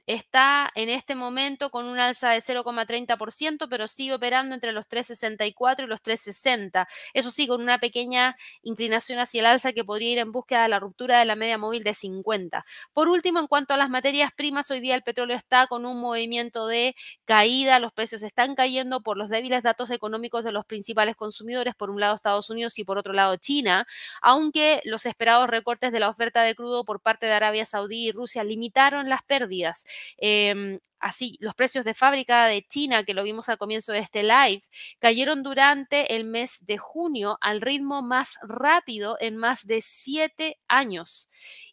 [0.08, 5.84] está en este momento con un alza de 0,30%, pero sigue operando entre los 3,64
[5.84, 6.86] y los 3,60.
[7.12, 10.68] Eso sí, con una pequeña inclinación hacia el alza que podría ir en búsqueda de
[10.70, 12.64] la ruptura de la media móvil de 50.
[12.94, 16.00] Por último, en cuanto a las materias primas, hoy día el petróleo está con un
[16.00, 16.96] movimiento de
[17.26, 21.90] caída, los precios están cayendo por los débiles datos económicos de los principales consumidores, por
[21.90, 23.86] un lado Estados Unidos y por otro lado China,
[24.22, 28.12] aunque los esperados recortes de la oferta de crudo por parte de Arabia Saudí y
[28.12, 29.84] Rusia limitaron las pérdidas.
[30.18, 34.22] Em, así, los precios de fábrica de China, que lo vimos al comienzo de este
[34.22, 34.62] live,
[34.98, 41.28] cayeron durante el mes de junio al ritmo más rápido en más de siete años.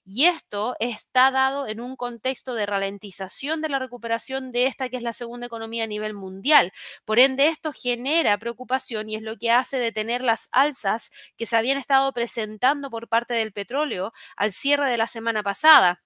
[0.05, 4.97] Y esto está dado en un contexto de ralentización de la recuperación de esta que
[4.97, 6.71] es la segunda economía a nivel mundial.
[7.05, 11.57] Por ende, esto genera preocupación y es lo que hace detener las alzas que se
[11.57, 16.03] habían estado presentando por parte del petróleo al cierre de la semana pasada.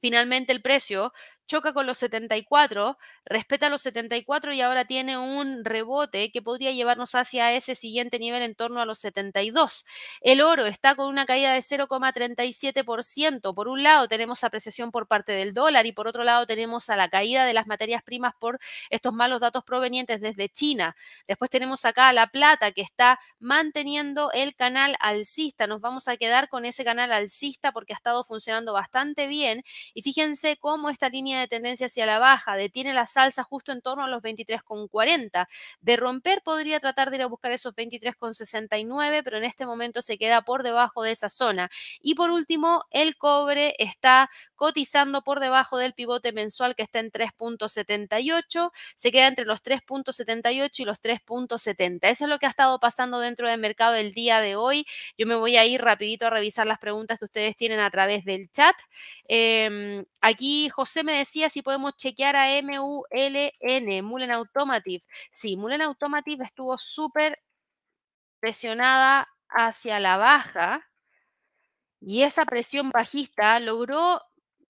[0.00, 1.12] Finalmente el precio
[1.48, 7.14] choca con los 74, respeta los 74 y ahora tiene un rebote que podría llevarnos
[7.14, 9.84] hacia ese siguiente nivel en torno a los 72.
[10.20, 13.54] El oro está con una caída de 0,37%.
[13.54, 16.96] Por un lado tenemos apreciación por parte del dólar y por otro lado tenemos a
[16.96, 18.58] la caída de las materias primas por
[18.90, 20.94] estos malos datos provenientes desde China.
[21.26, 25.66] Después tenemos acá la plata que está manteniendo el canal alcista.
[25.66, 30.02] Nos vamos a quedar con ese canal alcista porque ha estado funcionando bastante bien y
[30.02, 34.04] fíjense cómo esta línea de tendencia hacia la baja, detiene la salsa justo en torno
[34.04, 35.46] a los 23,40.
[35.80, 40.18] De romper podría tratar de ir a buscar esos 23,69, pero en este momento se
[40.18, 41.70] queda por debajo de esa zona.
[42.00, 47.10] Y por último, el cobre está cotizando por debajo del pivote mensual que está en
[47.10, 52.08] 3.78, se queda entre los 3.78 y los 3.70.
[52.08, 54.86] Eso es lo que ha estado pasando dentro del mercado el día de hoy.
[55.16, 58.24] Yo me voy a ir rapidito a revisar las preguntas que ustedes tienen a través
[58.24, 58.74] del chat.
[59.28, 65.04] Em, aquí José me decía si podemos chequear a MULN, Mullen Automotive.
[65.30, 67.38] Sí, Mullen Automotive estuvo súper
[68.40, 70.88] presionada hacia la baja
[72.00, 74.20] y esa presión bajista logró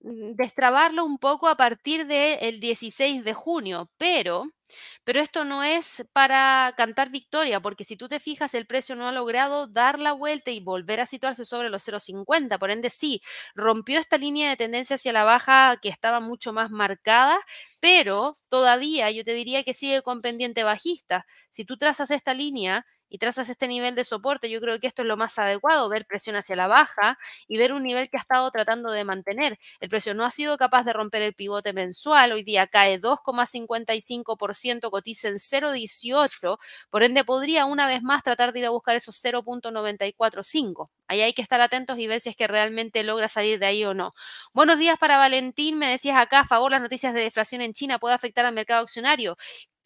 [0.00, 4.44] destrabarlo un poco a partir del 16 de junio, pero,
[5.04, 9.08] pero esto no es para cantar victoria, porque si tú te fijas, el precio no
[9.08, 13.20] ha logrado dar la vuelta y volver a situarse sobre los 0,50, por ende sí,
[13.54, 17.38] rompió esta línea de tendencia hacia la baja que estaba mucho más marcada,
[17.80, 21.26] pero todavía yo te diría que sigue con pendiente bajista.
[21.50, 25.02] Si tú trazas esta línea, y trazas este nivel de soporte, yo creo que esto
[25.02, 28.20] es lo más adecuado, ver presión hacia la baja y ver un nivel que ha
[28.20, 29.58] estado tratando de mantener.
[29.80, 34.90] El precio no ha sido capaz de romper el pivote mensual, hoy día cae 2,55%,
[34.90, 36.58] cotiza en 0,18,
[36.90, 40.90] por ende podría una vez más tratar de ir a buscar esos 0.945.
[41.08, 43.84] Ahí hay que estar atentos y ver si es que realmente logra salir de ahí
[43.84, 44.12] o no.
[44.54, 45.78] Buenos días para Valentín.
[45.78, 48.82] Me decías acá, a favor, las noticias de deflación en China puede afectar al mercado
[48.82, 49.36] accionario.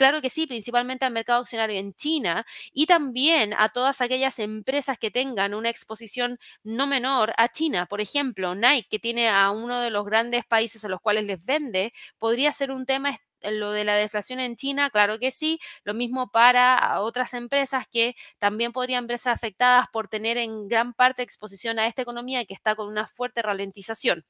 [0.03, 4.99] Claro que sí, principalmente al mercado accionario en China y también a todas aquellas empresas
[4.99, 7.87] que tengan una exposición no menor a China.
[7.87, 11.45] Por ejemplo, Nike, que tiene a uno de los grandes países a los cuales les
[11.45, 15.61] vende, podría ser un tema lo de la deflación en China, claro que sí.
[15.85, 21.23] Lo mismo para otras empresas que también podrían verse afectadas por tener en gran parte
[21.23, 24.25] exposición a esta economía que está con una fuerte ralentización.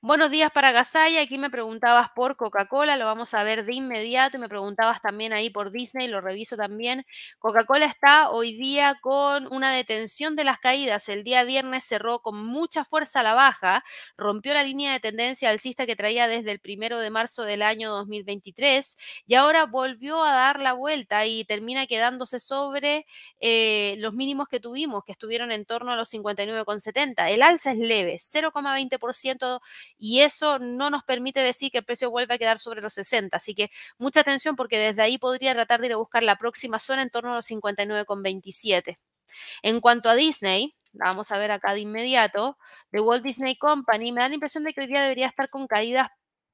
[0.00, 1.22] Buenos días para Gasaya.
[1.22, 4.36] Aquí me preguntabas por Coca-Cola, lo vamos a ver de inmediato.
[4.36, 7.04] Y me preguntabas también ahí por Disney, lo reviso también.
[7.40, 11.08] Coca-Cola está hoy día con una detención de las caídas.
[11.08, 13.82] El día viernes cerró con mucha fuerza la baja,
[14.16, 17.90] rompió la línea de tendencia alcista que traía desde el primero de marzo del año
[17.90, 18.96] 2023
[19.26, 23.04] y ahora volvió a dar la vuelta y termina quedándose sobre
[23.40, 27.30] eh, los mínimos que tuvimos, que estuvieron en torno a los 59,70.
[27.30, 29.37] El alza es leve, 0,20%
[29.98, 33.36] y eso no nos permite decir que el precio vuelva a quedar sobre los 60.
[33.36, 36.78] Así que mucha atención porque desde ahí podría tratar de ir a buscar la próxima
[36.78, 38.98] zona en torno a los 59,27.
[39.62, 42.58] En cuanto a Disney, la vamos a ver acá de inmediato,
[42.90, 45.66] de Walt Disney Company, me da la impresión de que hoy día debería estar con
[45.66, 46.08] caídas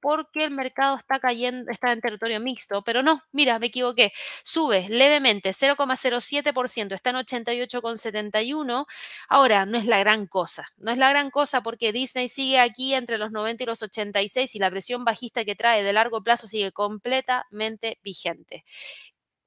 [0.04, 4.86] porque el mercado está cayendo, está en territorio mixto, pero no, mira, me equivoqué, sube
[4.90, 8.84] levemente 0,07%, está en 88,71.
[9.30, 12.92] Ahora, no es la gran cosa, no es la gran cosa porque Disney sigue aquí
[12.92, 16.48] entre los 90 y los 86 y la presión bajista que trae de largo plazo
[16.48, 18.62] sigue completamente vigente.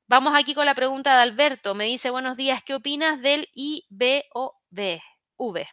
[0.07, 1.75] Vamos aquí con la pregunta de Alberto.
[1.75, 5.01] Me dice, buenos días, ¿qué opinas del IBOV?
[5.37, 5.67] V.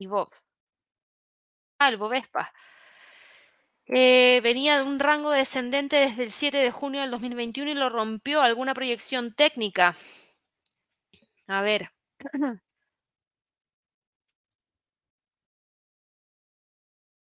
[0.00, 0.28] IBOV.
[1.78, 2.52] Ah, el Bovespa.
[3.92, 7.88] Eh, venía de un rango descendente desde el 7 de junio del 2021 y lo
[7.88, 8.40] rompió.
[8.40, 9.96] ¿Alguna proyección técnica?
[11.48, 11.90] A ver.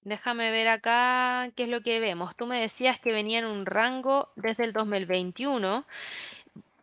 [0.02, 2.36] Déjame ver acá qué es lo que vemos.
[2.36, 5.86] Tú me decías que venía en un rango desde el 2021.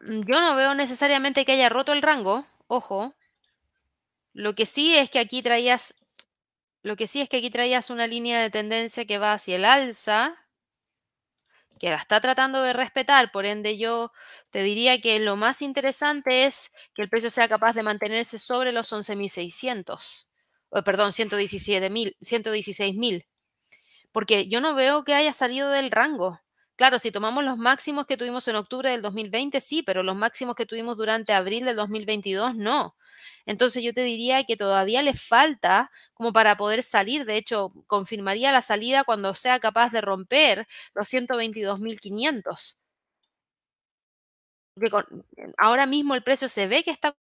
[0.00, 3.14] Mm, yo no veo necesariamente que haya roto el rango, ojo.
[4.32, 5.94] Lo que sí es que aquí traías
[6.82, 9.64] lo que sí es que aquí traías una línea de tendencia que va hacia el
[9.64, 10.36] alza,
[11.78, 14.12] que la está tratando de respetar, por ende yo
[14.50, 18.72] te diría que lo más interesante es que el precio sea capaz de mantenerse sobre
[18.72, 20.28] los 11.600,
[20.84, 23.26] perdón, 117.000, 116.000,
[24.12, 26.40] porque yo no veo que haya salido del rango.
[26.80, 30.56] Claro, si tomamos los máximos que tuvimos en octubre del 2020, sí, pero los máximos
[30.56, 32.96] que tuvimos durante abril del 2022, no.
[33.44, 37.26] Entonces yo te diría que todavía le falta como para poder salir.
[37.26, 42.78] De hecho, confirmaría la salida cuando sea capaz de romper los 122.500.
[45.58, 47.14] Ahora mismo el precio se ve que está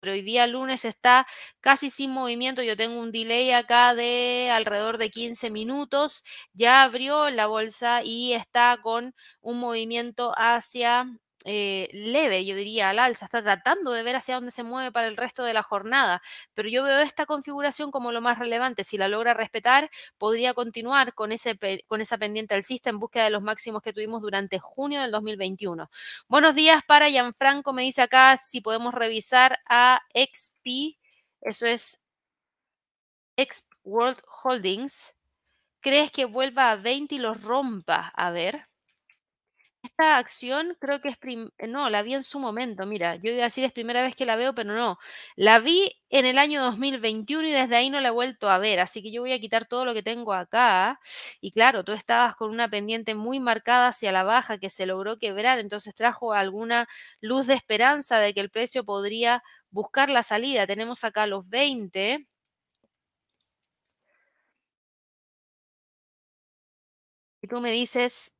[0.00, 1.26] pero hoy día lunes está
[1.60, 2.62] casi sin movimiento.
[2.62, 6.24] Yo tengo un delay acá de alrededor de 15 minutos.
[6.52, 11.06] Ya abrió la bolsa y está con un movimiento hacia
[11.44, 15.06] eh, leve, yo diría, al alza, está tratando de ver hacia dónde se mueve para
[15.08, 16.20] el resto de la jornada,
[16.54, 18.84] pero yo veo esta configuración como lo más relevante.
[18.84, 23.30] Si la logra respetar, podría continuar con, ese, con esa pendiente alcista en búsqueda de
[23.30, 25.90] los máximos que tuvimos durante junio del 2021.
[26.28, 30.98] Buenos días para Gianfranco, me dice acá si podemos revisar a XP,
[31.40, 32.02] eso es
[33.38, 35.14] XP World Holdings.
[35.80, 38.12] ¿Crees que vuelva a 20 y los rompa?
[38.16, 38.68] A ver.
[39.88, 41.18] Esta acción creo que es
[41.68, 44.26] no, la vi en su momento, mira, yo iba a decir es primera vez que
[44.26, 44.98] la veo, pero no.
[45.34, 48.80] La vi en el año 2021 y desde ahí no la he vuelto a ver,
[48.80, 51.00] así que yo voy a quitar todo lo que tengo acá.
[51.40, 55.18] Y claro, tú estabas con una pendiente muy marcada hacia la baja que se logró
[55.18, 56.86] quebrar, entonces trajo alguna
[57.20, 60.66] luz de esperanza de que el precio podría buscar la salida.
[60.66, 62.26] Tenemos acá los 20.
[67.42, 68.32] Y tú me dices,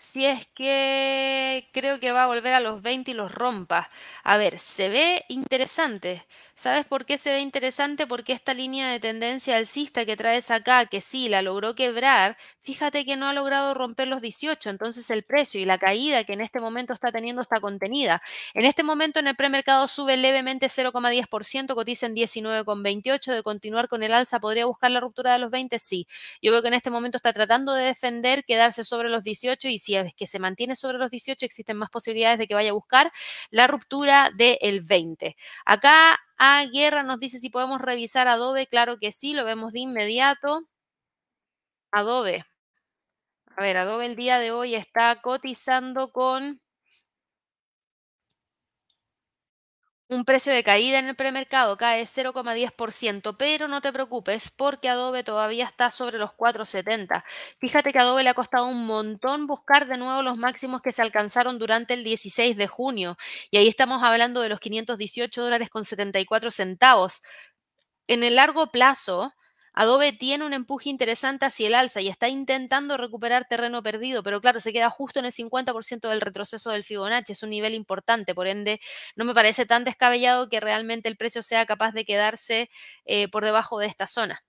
[0.00, 3.90] si es que creo que va a volver a los 20 y los rompa.
[4.24, 6.26] A ver, se ve interesante.
[6.54, 8.06] ¿Sabes por qué se ve interesante?
[8.06, 13.04] Porque esta línea de tendencia alcista que traes acá, que sí, la logró quebrar, fíjate
[13.04, 16.40] que no ha logrado romper los 18, entonces el precio y la caída que en
[16.40, 18.22] este momento está teniendo está contenida.
[18.54, 24.02] En este momento en el premercado sube levemente 0,10%, cotiza en 19,28, de continuar con
[24.02, 25.78] el alza, ¿podría buscar la ruptura de los 20?
[25.78, 26.06] Sí.
[26.42, 29.78] Yo veo que en este momento está tratando de defender, quedarse sobre los 18 y
[29.78, 32.70] si si es que se mantiene sobre los 18, existen más posibilidades de que vaya
[32.70, 33.12] a buscar
[33.50, 35.36] la ruptura del 20.
[35.64, 38.66] Acá a Guerra nos dice si podemos revisar Adobe.
[38.66, 40.62] Claro que sí, lo vemos de inmediato.
[41.92, 42.44] Adobe.
[43.56, 46.60] A ver, Adobe el día de hoy está cotizando con
[50.10, 55.22] un precio de caída en el premercado, cae 0,10%, pero no te preocupes porque Adobe
[55.22, 57.24] todavía está sobre los 4,70.
[57.60, 61.02] Fíjate que Adobe le ha costado un montón buscar de nuevo los máximos que se
[61.02, 63.16] alcanzaron durante el 16 de junio
[63.52, 67.22] y ahí estamos hablando de los 518 dólares con 74 centavos.
[68.08, 69.32] En el largo plazo,
[69.72, 74.40] Adobe tiene un empuje interesante hacia el alza y está intentando recuperar terreno perdido, pero
[74.40, 78.34] claro, se queda justo en el 50% del retroceso del Fibonacci, es un nivel importante,
[78.34, 78.80] por ende,
[79.16, 82.68] no me parece tan descabellado que realmente el precio sea capaz de quedarse
[83.04, 84.42] eh, por debajo de esta zona.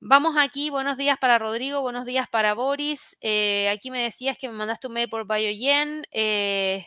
[0.00, 3.16] Vamos aquí, buenos días para Rodrigo, buenos días para Boris.
[3.22, 6.04] Eh, aquí me decías que me mandaste un mail por BioYen.
[6.12, 6.86] Eh,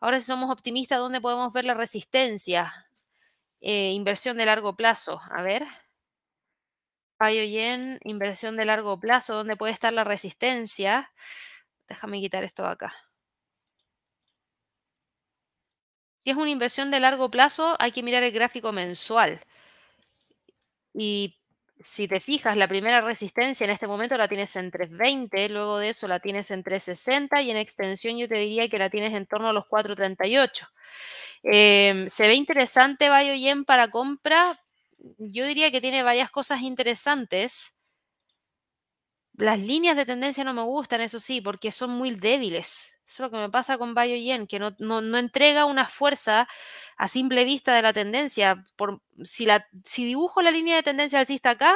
[0.00, 2.72] ahora si somos optimistas, ¿dónde podemos ver la resistencia?
[3.60, 5.20] inversión de largo plazo.
[5.32, 5.66] A ver.
[7.20, 11.12] Yen, inversión de largo plazo, ¿dónde puede estar la resistencia?
[11.88, 12.94] Déjame quitar esto acá.
[16.18, 19.40] Si es una inversión de largo plazo, hay que mirar el gráfico mensual.
[20.94, 21.36] Y
[21.80, 25.90] si te fijas, la primera resistencia en este momento la tienes en 320, luego de
[25.90, 29.26] eso la tienes en 360 y en extensión yo te diría que la tienes en
[29.26, 30.66] torno a los 438.
[31.42, 33.08] Em, se ve interesante
[33.38, 34.60] Yen para compra,
[35.18, 37.78] yo diría que tiene varias cosas interesantes.
[39.34, 42.92] Las líneas de tendencia no me gustan, eso sí, porque son muy débiles.
[43.06, 46.46] Eso es lo que me pasa con Yen, que no, no, entrega una fuerza
[46.98, 48.62] a simple vista de la tendencia.
[48.76, 51.74] Por, si, la, si dibujo la línea de tendencia alcista acá,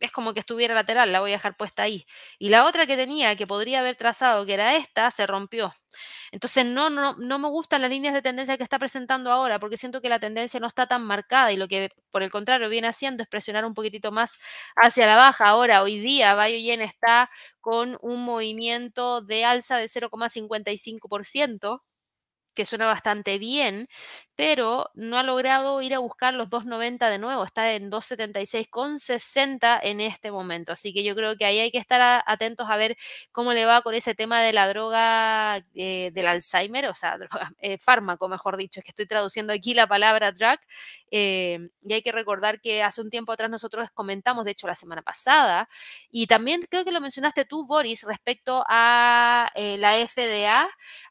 [0.00, 2.06] es como que estuviera lateral, la voy a dejar puesta ahí.
[2.38, 5.72] Y la otra que tenía, que podría haber trazado, que era esta, se rompió.
[6.32, 9.76] Entonces no, no, no me gustan las líneas de tendencia que está presentando ahora, porque
[9.76, 12.88] siento que la tendencia no está tan marcada y lo que por el contrario viene
[12.88, 14.38] haciendo es presionar un poquitito más
[14.76, 15.48] hacia la baja.
[15.48, 17.30] Ahora, hoy día, Yen está
[17.60, 21.82] con un movimiento de alza de 0,55%
[22.54, 23.88] que suena bastante bien,
[24.36, 30.02] pero no ha logrado ir a buscar los 2.90 de nuevo, está en 2.76,60 en
[30.02, 30.72] este momento.
[30.72, 32.96] Así que yo creo que ahí hay que estar atentos a ver
[33.32, 37.16] cómo le va con ese tema de la droga eh, del Alzheimer, o sea,
[37.60, 40.58] eh, fármaco, mejor dicho, es que estoy traduciendo aquí la palabra drug.
[41.10, 44.74] Eh, y hay que recordar que hace un tiempo atrás nosotros comentamos, de hecho la
[44.74, 45.68] semana pasada,
[46.10, 50.68] y también creo que lo mencionaste tú, Boris, respecto a la FDA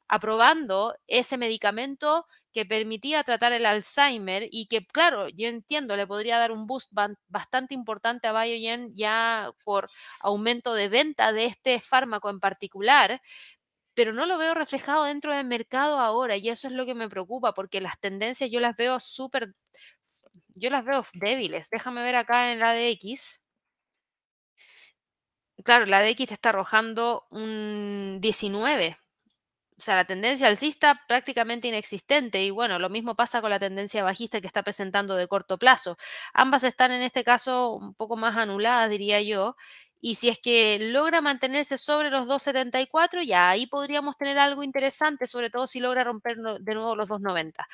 [0.07, 6.39] aprobando ese medicamento que permitía tratar el Alzheimer y que, claro, yo entiendo, le podría
[6.39, 6.89] dar un boost
[7.27, 9.89] bastante importante a Biogen ya por
[10.21, 13.21] aumento de venta de este fármaco en particular,
[13.93, 17.09] pero no lo veo reflejado dentro del mercado ahora y eso es lo que me
[17.09, 19.51] preocupa porque las tendencias yo las veo súper,
[20.55, 21.69] yo las veo débiles.
[21.69, 23.41] Déjame ver acá en la DX.
[25.65, 28.97] Claro, la DX está arrojando un 19
[29.77, 34.03] o sea, la tendencia alcista prácticamente inexistente y bueno, lo mismo pasa con la tendencia
[34.03, 35.97] bajista que está presentando de corto plazo.
[36.33, 39.55] Ambas están en este caso un poco más anuladas, diría yo,
[40.07, 45.25] y si es que logra mantenerse sobre los 2.74, ya ahí podríamos tener algo interesante,
[45.25, 47.65] sobre todo si logra romper de nuevo los 2.90.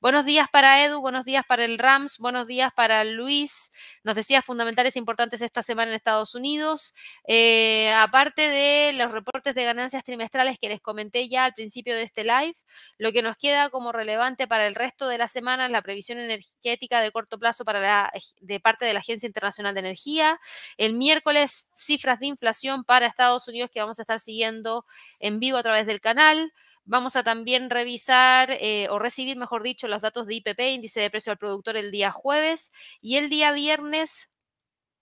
[0.00, 3.72] Buenos días para Edu, buenos días para el Rams, buenos días para Luis.
[4.04, 6.94] Nos decía fundamentales importantes esta semana en Estados Unidos.
[7.26, 12.04] Eh, aparte de los reportes de ganancias trimestrales que les comenté ya al principio de
[12.04, 12.54] este live,
[12.98, 16.20] lo que nos queda como relevante para el resto de la semana es la previsión
[16.20, 18.12] energética de corto plazo para la,
[18.42, 20.38] de parte de la Agencia Internacional de Energía.
[20.76, 24.84] El miércoles cifras de inflación para Estados Unidos que vamos a estar siguiendo
[25.18, 26.52] en vivo a través del canal.
[26.84, 31.10] Vamos a también revisar eh, o recibir, mejor dicho, los datos de IPP, índice de
[31.10, 34.30] precio al productor, el día jueves y el día viernes.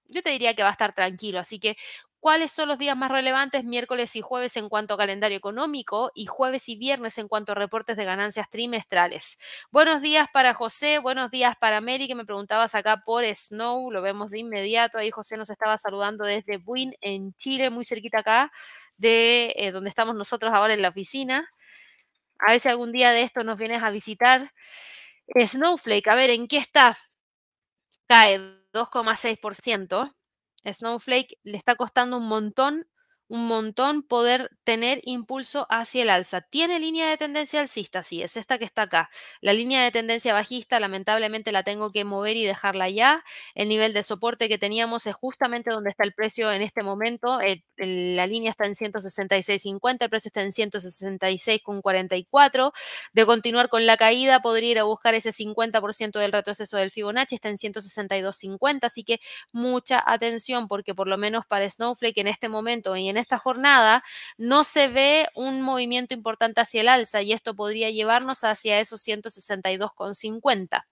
[0.06, 1.76] Yo te diría que va a estar tranquilo, así que
[2.20, 6.26] ¿Cuáles son los días más relevantes miércoles y jueves en cuanto a calendario económico y
[6.26, 9.38] jueves y viernes en cuanto a reportes de ganancias trimestrales?
[9.70, 14.02] Buenos días para José, buenos días para Mary, que me preguntabas acá por Snow, lo
[14.02, 14.98] vemos de inmediato.
[14.98, 18.50] Ahí José nos estaba saludando desde Buin, en Chile, muy cerquita acá
[18.96, 21.48] de eh, donde estamos nosotros ahora en la oficina.
[22.40, 24.52] A ver si algún día de esto nos vienes a visitar.
[25.36, 26.96] Snowflake, a ver, ¿en qué está?
[28.08, 28.38] Cae
[28.72, 30.17] 2,6%.
[30.72, 32.86] Snowflake le está costando un montón
[33.28, 36.40] un montón poder tener impulso hacia el alza.
[36.40, 38.02] ¿Tiene línea de tendencia alcista?
[38.02, 39.10] Sí, es esta que está acá.
[39.40, 43.22] La línea de tendencia bajista, lamentablemente la tengo que mover y dejarla ya.
[43.54, 47.38] El nivel de soporte que teníamos es justamente donde está el precio en este momento.
[47.76, 52.72] la línea está en 166.50, el precio está en 166.44.
[53.12, 57.34] De continuar con la caída, podría ir a buscar ese 50% del retroceso del Fibonacci,
[57.34, 59.20] está en 162.50, así que
[59.52, 64.02] mucha atención porque por lo menos para Snowflake en este momento y en esta jornada
[64.36, 69.02] no se ve un movimiento importante hacia el alza y esto podría llevarnos hacia esos
[69.06, 70.84] 162,50.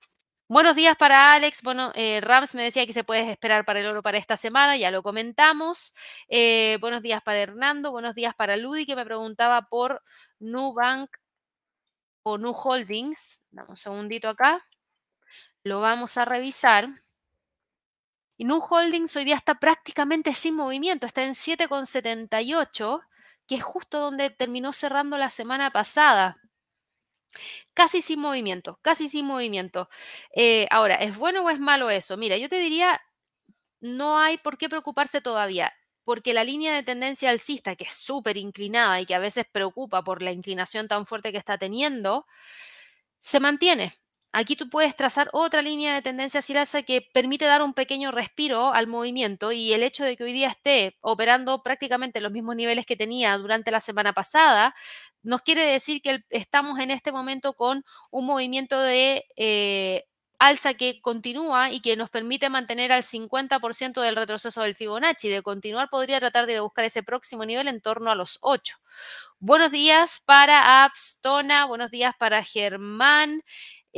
[0.49, 1.63] Buenos días para Alex.
[1.63, 4.77] Bueno, eh, Rams me decía que se puede esperar para el oro para esta semana,
[4.77, 5.93] ya lo comentamos.
[6.29, 10.03] Eh, buenos días para Hernando, buenos días para Ludi que me preguntaba por
[10.39, 11.11] Nubank
[12.23, 13.45] o Nu Holdings.
[13.51, 14.65] Dame un segundito acá.
[15.65, 17.03] Lo vamos a revisar.
[18.37, 23.01] Y Nu Holdings hoy día está prácticamente sin movimiento, está en 7,78,
[23.47, 26.37] que es justo donde terminó cerrando la semana pasada.
[27.75, 29.89] Casi sin movimiento, casi sin movimiento.
[30.35, 32.17] Eh, ahora, ¿es bueno o es malo eso?
[32.17, 33.01] Mira, yo te diría,
[33.81, 35.73] no hay por qué preocuparse todavía,
[36.05, 40.03] porque la línea de tendencia alcista, que es súper inclinada y que a veces preocupa
[40.05, 42.27] por la inclinación tan fuerte que está teniendo,
[43.21, 43.93] se mantiene.
[44.39, 48.13] Aquí tú puedes trazar otra línea de tendencia hacia alza que permite dar un pequeño
[48.13, 52.55] respiro al movimiento y el hecho de que hoy día esté operando prácticamente los mismos
[52.55, 54.75] niveles que tenía durante la semana pasada,
[55.23, 60.05] nos quiere decir que estamos en este momento con un movimiento de eh,
[60.39, 65.31] alza que continúa y que nos permite mantener al 50% del retroceso del Fibonacci.
[65.31, 68.77] De continuar, podría tratar de buscar ese próximo nivel en torno a los 8.
[69.39, 73.43] Buenos días para Abstona, buenos días para Germán.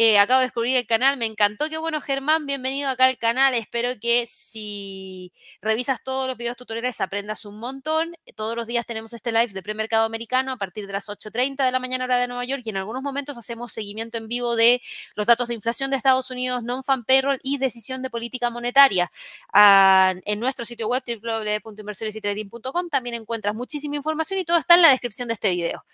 [0.01, 1.69] Eh, acabo de descubrir el canal, me encantó.
[1.69, 3.53] Qué bueno, Germán, bienvenido acá al canal.
[3.55, 8.15] Espero que si revisas todos los videos tutoriales aprendas un montón.
[8.37, 11.73] Todos los días tenemos este live de premercado americano a partir de las 8.30 de
[11.73, 14.81] la mañana hora de Nueva York y en algunos momentos hacemos seguimiento en vivo de
[15.17, 19.11] los datos de inflación de Estados Unidos, non-fan payroll y decisión de política monetaria.
[19.53, 24.91] Ah, en nuestro sitio web www.inversionesytrading.com también encuentras muchísima información y todo está en la
[24.91, 25.85] descripción de este video.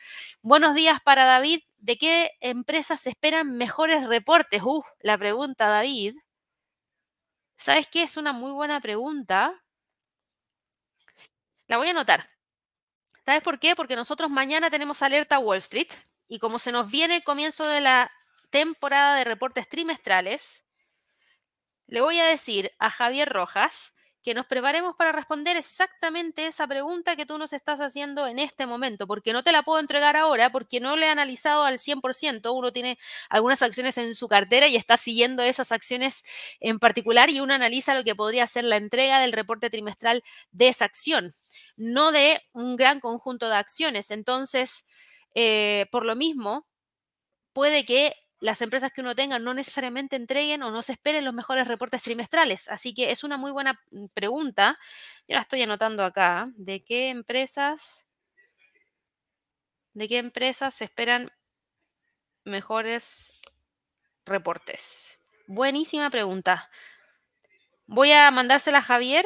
[0.42, 1.62] Buenos días para David.
[1.84, 4.62] ¿De qué empresas se esperan mejores reportes?
[4.64, 6.14] Uf, la pregunta, David.
[7.58, 8.04] ¿Sabes qué?
[8.04, 9.52] Es una muy buena pregunta.
[11.66, 12.30] La voy a anotar.
[13.26, 13.76] ¿Sabes por qué?
[13.76, 15.88] Porque nosotros mañana tenemos alerta Wall Street
[16.26, 18.10] y como se nos viene el comienzo de la
[18.48, 20.64] temporada de reportes trimestrales,
[21.86, 23.93] le voy a decir a Javier Rojas
[24.24, 28.64] que nos preparemos para responder exactamente esa pregunta que tú nos estás haciendo en este
[28.64, 32.50] momento, porque no te la puedo entregar ahora, porque no le he analizado al 100%.
[32.54, 32.98] Uno tiene
[33.28, 36.24] algunas acciones en su cartera y está siguiendo esas acciones
[36.60, 40.68] en particular y uno analiza lo que podría ser la entrega del reporte trimestral de
[40.68, 41.32] esa acción,
[41.76, 44.10] no de un gran conjunto de acciones.
[44.10, 44.86] Entonces,
[45.34, 46.66] eh, por lo mismo,
[47.52, 48.14] puede que
[48.44, 52.02] las empresas que uno tenga no necesariamente entreguen o no se esperen los mejores reportes
[52.02, 52.68] trimestrales.
[52.68, 54.76] Así que es una muy buena mm, pregunta.
[55.26, 56.44] Yo la estoy anotando acá.
[56.54, 58.06] ¿De qué empresas?
[59.94, 61.30] ¿De qué empresas se esperan
[62.44, 63.32] mejores
[64.26, 65.22] reportes?
[65.46, 66.68] Buenísima pregunta.
[67.86, 69.24] Voy a mandársela a Javier,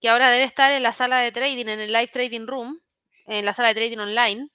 [0.00, 2.80] que ahora debe estar en la sala de trading, en el live trading room,
[3.26, 4.50] en la sala de trading online.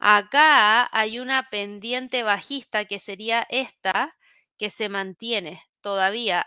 [0.00, 4.12] Acá hay una pendiente bajista que sería esta,
[4.58, 6.46] que se mantiene todavía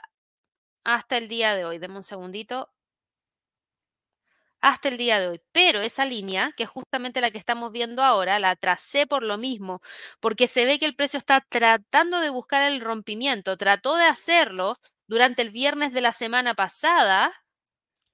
[0.84, 1.78] hasta el día de hoy.
[1.80, 2.70] Deme un segundito.
[4.62, 5.42] Hasta el día de hoy.
[5.52, 9.38] Pero esa línea, que es justamente la que estamos viendo ahora, la tracé por lo
[9.38, 9.82] mismo,
[10.20, 13.56] porque se ve que el precio está tratando de buscar el rompimiento.
[13.58, 14.76] Trató de hacerlo
[15.08, 17.32] durante el viernes de la semana pasada,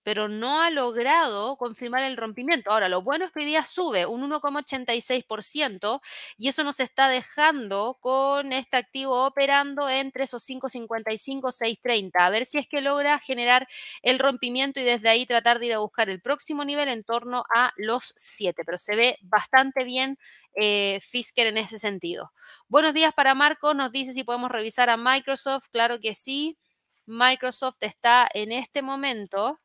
[0.04, 2.72] pero no ha logrado confirmar el rompimiento.
[2.72, 6.02] Ahora, lo bueno es que hoy día sube un 1,86%
[6.38, 12.12] y eso nos está dejando con este activo operando entre esos 5,55, 6,30.
[12.16, 13.68] A ver si es que logra generar
[14.02, 17.46] el rompimiento y desde ahí tratar de ir a buscar el próximo nivel en torno
[17.56, 18.64] a los 7.
[18.66, 20.18] Pero se ve bastante bien
[20.56, 22.32] eh, Fisker en ese sentido.
[22.68, 25.68] Buenos días para Marco, nos dice si podemos revisar a Microsoft.
[25.72, 26.58] Claro que sí.
[27.06, 29.60] Microsoft está en este momento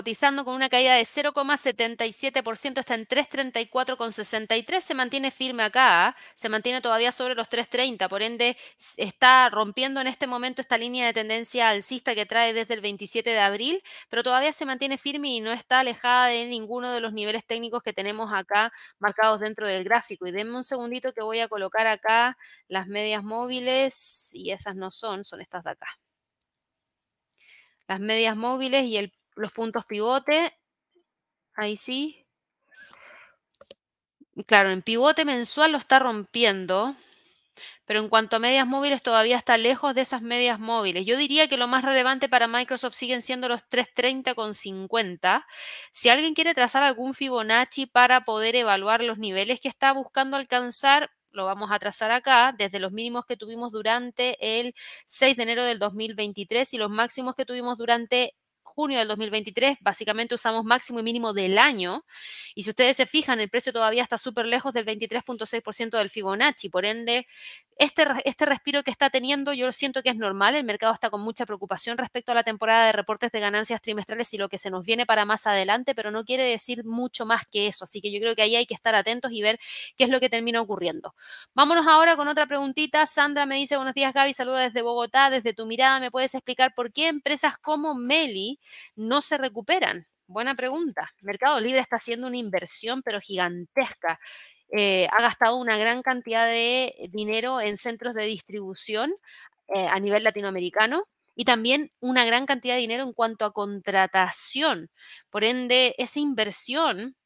[0.00, 6.80] cotizando con una caída de 0,77%, está en 334,63, se mantiene firme acá, se mantiene
[6.80, 8.56] todavía sobre los 330, por ende
[8.96, 13.28] está rompiendo en este momento esta línea de tendencia alcista que trae desde el 27
[13.28, 17.12] de abril, pero todavía se mantiene firme y no está alejada de ninguno de los
[17.12, 20.26] niveles técnicos que tenemos acá marcados dentro del gráfico.
[20.26, 22.38] Y denme un segundito que voy a colocar acá
[22.68, 25.88] las medias móviles y esas no son, son estas de acá.
[27.86, 30.52] Las medias móviles y el los puntos pivote.
[31.54, 32.26] Ahí sí.
[34.46, 36.96] Claro, en pivote mensual lo está rompiendo,
[37.84, 41.04] pero en cuanto a medias móviles todavía está lejos de esas medias móviles.
[41.04, 45.44] Yo diría que lo más relevante para Microsoft siguen siendo los 330,50.
[45.92, 51.10] Si alguien quiere trazar algún Fibonacci para poder evaluar los niveles que está buscando alcanzar,
[51.32, 54.74] lo vamos a trazar acá, desde los mínimos que tuvimos durante el
[55.06, 58.34] 6 de enero del 2023 y los máximos que tuvimos durante
[58.70, 62.04] junio del 2023, básicamente usamos máximo y mínimo del año.
[62.54, 66.68] Y si ustedes se fijan, el precio todavía está súper lejos del 23.6% del Fibonacci.
[66.68, 67.26] Por ende,
[67.80, 71.22] este, este respiro que está teniendo yo siento que es normal, el mercado está con
[71.22, 74.70] mucha preocupación respecto a la temporada de reportes de ganancias trimestrales y lo que se
[74.70, 78.12] nos viene para más adelante, pero no quiere decir mucho más que eso, así que
[78.12, 79.58] yo creo que ahí hay que estar atentos y ver
[79.96, 81.14] qué es lo que termina ocurriendo.
[81.54, 83.06] Vámonos ahora con otra preguntita.
[83.06, 86.74] Sandra me dice, buenos días Gaby, saluda desde Bogotá, desde tu mirada, ¿me puedes explicar
[86.74, 88.60] por qué empresas como Meli
[88.94, 90.04] no se recuperan?
[90.26, 91.10] Buena pregunta.
[91.22, 94.20] Mercado Libre está haciendo una inversión, pero gigantesca.
[94.72, 99.12] Eh, ha gastado una gran cantidad de dinero en centros de distribución
[99.68, 101.04] eh, a nivel latinoamericano
[101.34, 104.90] y también una gran cantidad de dinero en cuanto a contratación.
[105.30, 107.16] Por ende, esa inversión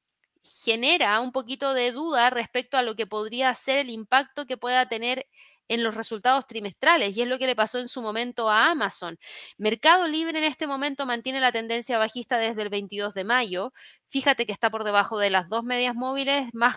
[0.43, 4.89] genera un poquito de duda respecto a lo que podría ser el impacto que pueda
[4.89, 5.27] tener
[5.69, 9.19] en los resultados trimestrales y es lo que le pasó en su momento a Amazon.
[9.57, 13.73] Mercado Libre en este momento mantiene la tendencia bajista desde el 22 de mayo.
[14.11, 16.77] Fíjate que está por debajo de las dos medias móviles más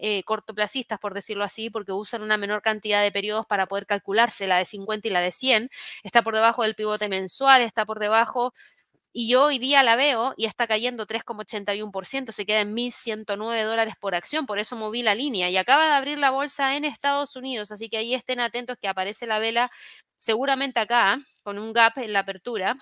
[0.00, 4.46] eh, cortoplacistas, por decirlo así, porque usan una menor cantidad de periodos para poder calcularse
[4.46, 5.68] la de 50 y la de 100.
[6.02, 8.52] Está por debajo del pivote mensual, está por debajo
[9.12, 13.94] y yo hoy día la veo y está cayendo 3,81%, se queda en 1.109 dólares
[14.00, 17.34] por acción, por eso moví la línea y acaba de abrir la bolsa en Estados
[17.36, 19.70] Unidos, así que ahí estén atentos que aparece la vela
[20.18, 22.74] seguramente acá con un gap en la apertura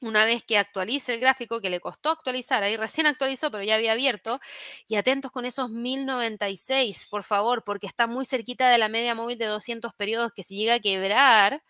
[0.00, 3.74] una vez que actualice el gráfico, que le costó actualizar, ahí recién actualizó, pero ya
[3.76, 4.40] había abierto,
[4.88, 9.38] y atentos con esos 1096, por favor, porque está muy cerquita de la media móvil
[9.38, 11.62] de 200 periodos, que si llega a quebrar,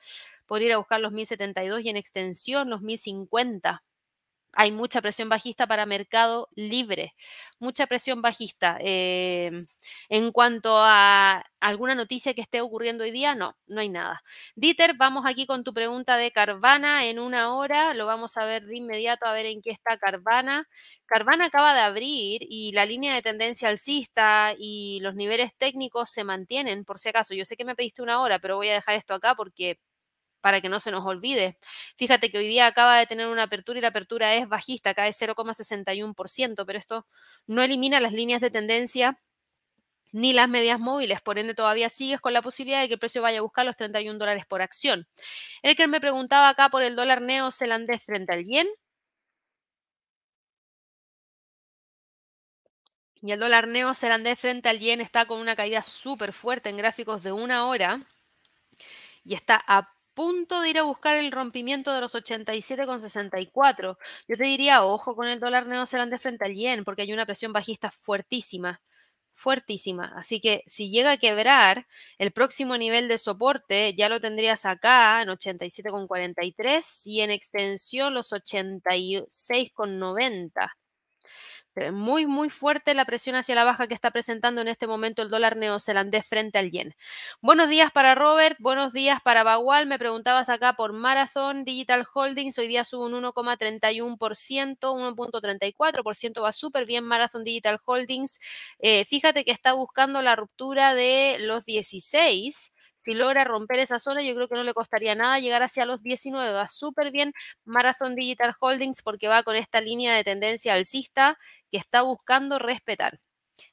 [0.46, 3.82] podría ir a buscar los 1072 y en extensión los 1050
[4.52, 7.14] hay mucha presión bajista para mercado libre,
[7.58, 8.76] mucha presión bajista.
[8.80, 9.66] Em,
[10.08, 14.22] en cuanto a alguna noticia que esté ocurriendo hoy día, no, no hay nada.
[14.56, 18.64] Dieter, vamos aquí con tu pregunta de Carvana en una hora, lo vamos a ver
[18.66, 20.66] de inmediato a ver en qué está Carvana.
[21.06, 26.24] Carvana acaba de abrir y la línea de tendencia alcista y los niveles técnicos se
[26.24, 27.34] mantienen, por si acaso.
[27.34, 29.78] Yo sé que me pediste una hora, pero voy a dejar esto acá porque
[30.40, 31.58] para que no se nos olvide.
[31.96, 35.12] Fíjate que hoy día acaba de tener una apertura y la apertura es bajista, cae
[35.12, 37.06] 0,61%, pero esto
[37.46, 39.18] no elimina las líneas de tendencia
[40.12, 43.22] ni las medias móviles, por ende todavía sigues con la posibilidad de que el precio
[43.22, 45.06] vaya a buscar los 31 dólares por acción.
[45.62, 48.68] El que me preguntaba acá por el dólar neozelandés frente al yen.
[53.22, 57.22] Y el dólar neozelandés frente al yen está con una caída súper fuerte en gráficos
[57.22, 58.06] de una hora
[59.24, 63.98] y está a punto de ir a buscar el rompimiento de los 87,64.
[64.28, 67.52] Yo te diría, ojo con el dólar neozelandés frente al yen, porque hay una presión
[67.52, 68.80] bajista fuertísima,
[69.34, 70.12] fuertísima.
[70.16, 71.86] Así que si llega a quebrar,
[72.18, 78.32] el próximo nivel de soporte ya lo tendrías acá en 87,43 y en extensión los
[78.32, 80.76] 86,90.
[81.92, 85.30] Muy, muy fuerte la presión hacia la baja que está presentando en este momento el
[85.30, 86.94] dólar neozelandés frente al yen.
[87.40, 89.86] Buenos días para Robert, buenos días para Bagual.
[89.86, 92.58] Me preguntabas acá por Marathon Digital Holdings.
[92.58, 96.42] Hoy día sube un 1,31%, 1.34%.
[96.42, 98.40] Va súper bien Marathon Digital Holdings.
[98.80, 104.20] Eh, fíjate que está buscando la ruptura de los 16 si logra romper esa zona,
[104.22, 106.52] yo creo que no le costaría nada llegar hacia los 19.
[106.52, 107.32] Va súper bien
[107.64, 111.38] Marathon Digital Holdings porque va con esta línea de tendencia alcista
[111.70, 113.18] que está buscando respetar.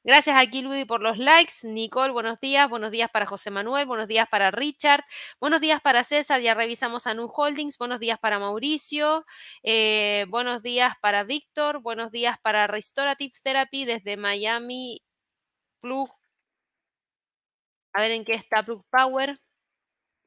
[0.02, 1.56] Gracias a Kiludi por los likes.
[1.64, 2.70] Nicole, buenos días.
[2.70, 3.86] Buenos días para José Manuel.
[3.86, 5.04] Buenos días para Richard.
[5.42, 6.40] Buenos días para César.
[6.40, 7.78] Ya revisamos a Nu Holdings.
[7.78, 9.26] Buenos días para Mauricio.
[9.62, 11.82] Eh, buenos días para Víctor.
[11.82, 15.02] Buenos días para Restorative Therapy desde Miami
[15.82, 16.10] Plug
[17.98, 19.40] a ver en qué está Plug Power.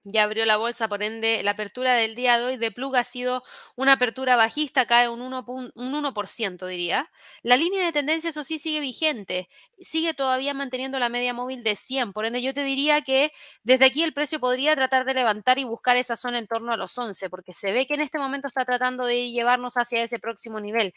[0.04, 3.04] Ya abrió la bolsa, por ende, la apertura del día de hoy de Plug ha
[3.04, 3.42] sido
[3.76, 7.10] una apertura bajista, cae un 1%, un 1% diría.
[7.42, 9.48] La línea de tendencia, eso sí, sigue vigente,
[9.78, 13.30] sigue todavía manteniendo la media móvil de 100, por ende yo te diría que
[13.62, 16.78] desde aquí el precio podría tratar de levantar y buscar esa zona en torno a
[16.78, 20.18] los 11, porque se ve que en este momento está tratando de llevarnos hacia ese
[20.18, 20.94] próximo nivel.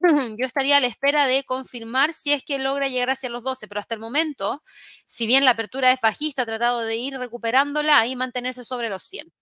[0.38, 3.68] yo estaría a la espera de confirmar si es que logra llegar hacia los 12,
[3.68, 4.62] pero hasta el momento,
[5.06, 9.02] si bien la apertura es fajista, ha tratado de ir recuperándola y mantenerse sobre los
[9.04, 9.32] 100.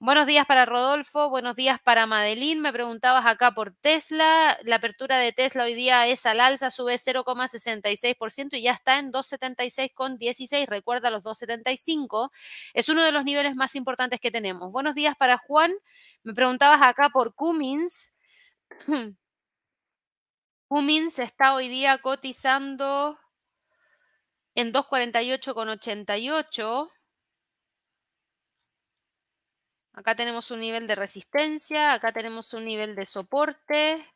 [0.00, 2.62] Buenos días para Rodolfo, buenos días para Madeline.
[2.62, 4.58] Me preguntabas acá por Tesla.
[4.62, 9.12] La apertura de Tesla hoy día es al alza, sube 0,66% y ya está en
[9.12, 10.66] 276,16.
[10.66, 12.32] Recuerda los 275.
[12.72, 14.72] Es uno de los niveles más importantes que tenemos.
[14.72, 15.72] Buenos días para Juan.
[16.22, 18.14] Me preguntabas acá por Cummins.
[20.70, 23.18] Cummins está hoy día cotizando
[24.54, 26.88] en 248,88.
[29.94, 34.06] Acá tenemos un nivel de resistencia, acá tenemos un nivel de soporte.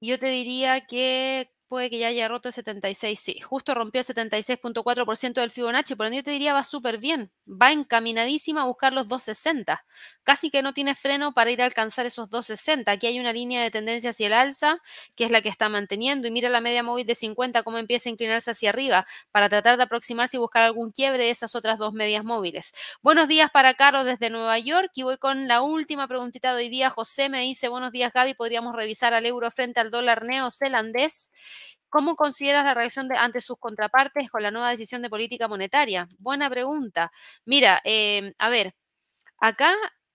[0.00, 4.06] Yo te diría que puede que ya haya roto el 76, sí, justo rompió el
[4.06, 8.92] 76.4% del Fibonacci, por ende yo te diría va súper bien, va encaminadísima a buscar
[8.92, 9.84] los 260,
[10.22, 13.62] casi que no tiene freno para ir a alcanzar esos 260, aquí hay una línea
[13.62, 14.80] de tendencia hacia el alza,
[15.14, 18.08] que es la que está manteniendo, y mira la media móvil de 50, cómo empieza
[18.08, 21.78] a inclinarse hacia arriba, para tratar de aproximarse y buscar algún quiebre de esas otras
[21.78, 22.72] dos medias móviles.
[23.02, 26.68] Buenos días para Carlos desde Nueva York, y voy con la última preguntita de hoy
[26.70, 31.30] día, José me dice, buenos días Gaby, podríamos revisar al euro frente al dólar neozelandés.
[31.90, 36.06] ¿Cómo consideras la reacción de, ante sus contrapartes con la nueva decisión de política monetaria?
[36.18, 37.10] Buena pregunta.
[37.44, 38.74] Mira, em, a ver,
[39.38, 39.74] acá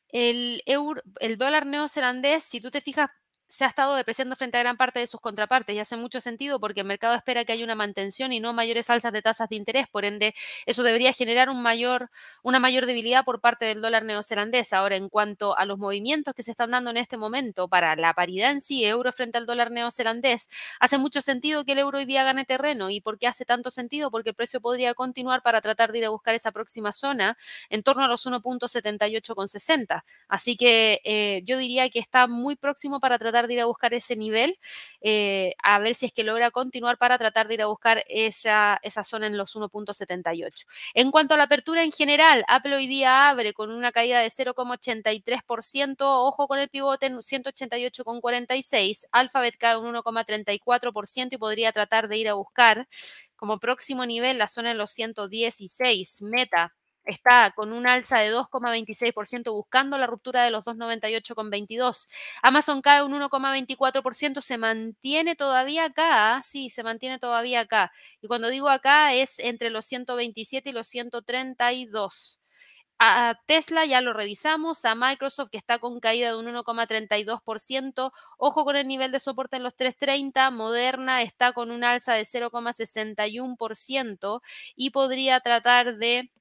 [0.09, 3.09] el, euro, el dólar neozelandés, si tú te fijas,
[3.53, 6.59] se ha estado depreciando frente a gran parte de sus contrapartes y hace mucho sentido
[6.59, 9.55] porque el mercado espera que haya una mantención y no mayores alzas de tasas de
[9.55, 10.33] interés, por ende
[10.65, 12.09] eso debería generar un mayor,
[12.41, 14.73] una mayor debilidad por parte del dólar neozelandés.
[14.73, 18.15] Ahora, en cuanto a los movimientos que se están dando en este momento para la
[18.15, 20.49] paridad en sí, euro frente al dólar neozelandés,
[20.79, 22.89] hace mucho sentido que el euro hoy día gane terreno.
[22.89, 24.09] ¿Y por qué hace tanto sentido?
[24.09, 27.37] Porque el precio podría continuar para tratar de ir a buscar esa próxima zona
[27.69, 30.03] en torno a los 1.78,60.
[30.27, 33.93] Así que eh, yo diría que está muy próximo para tratar de ir a buscar
[33.93, 34.59] ese nivel,
[35.01, 38.79] eh, a ver si es que logra continuar para tratar de ir a buscar esa,
[38.83, 40.65] esa zona en los 1.78.
[40.93, 44.29] En cuanto a la apertura en general, Apple hoy día abre con una caída de
[44.29, 52.17] 0,83%, ojo con el pivote en 188,46, Alphabet cae un 1,34% y podría tratar de
[52.17, 52.87] ir a buscar
[53.35, 56.73] como próximo nivel la zona en los 116, Meta
[57.05, 62.09] está con un alza de 2,26% buscando la ruptura de los 2,98,22.
[62.41, 67.91] Amazon cae un 1,24%, se mantiene todavía acá, sí, se mantiene todavía acá.
[68.21, 72.39] Y cuando digo acá es entre los 127 y los 132.
[72.99, 78.63] A Tesla ya lo revisamos, a Microsoft que está con caída de un 1,32%, ojo
[78.65, 84.41] con el nivel de soporte en los 330, Moderna está con un alza de 0,61%
[84.75, 86.31] y podría tratar de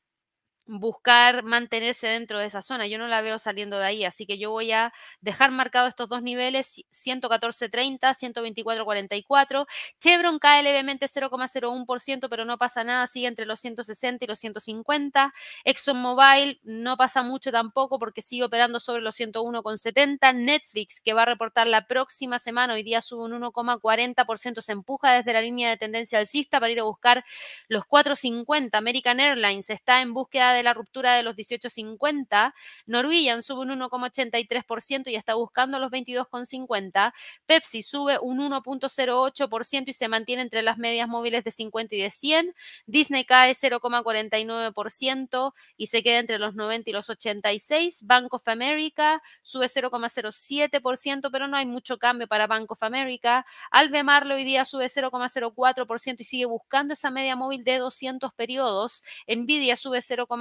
[0.66, 2.86] buscar mantenerse dentro de esa zona.
[2.86, 6.08] Yo no la veo saliendo de ahí, así que yo voy a dejar marcado estos
[6.08, 9.66] dos niveles, 114.30, 124.44.
[10.00, 15.32] Chevron cae levemente 0,01%, pero no pasa nada, sigue entre los 160 y los 150.
[15.64, 20.34] ExxonMobil no pasa mucho tampoco porque sigue operando sobre los 101,70.
[20.34, 25.12] Netflix, que va a reportar la próxima semana, hoy día sube un 1,40%, se empuja
[25.14, 27.24] desde la línea de tendencia alcista para ir a buscar
[27.68, 28.70] los 4,50.
[28.76, 32.53] American Airlines está en búsqueda de la ruptura de los 18.50.
[32.86, 37.12] Norwegian sube un 1,83% y está buscando los 22,50.
[37.46, 42.11] Pepsi sube un 1,08% y se mantiene entre las medias móviles de 50 y de
[42.11, 42.55] 100.
[42.86, 48.03] Disney cae 0,49% y se queda entre los 90 y los 86.
[48.05, 53.44] Bank of America sube 0,07%, pero no hay mucho cambio para Bank of America.
[53.70, 59.03] Albemarle hoy día sube 0,04% y sigue buscando esa media móvil de 200 periodos.
[59.26, 60.00] Nvidia sube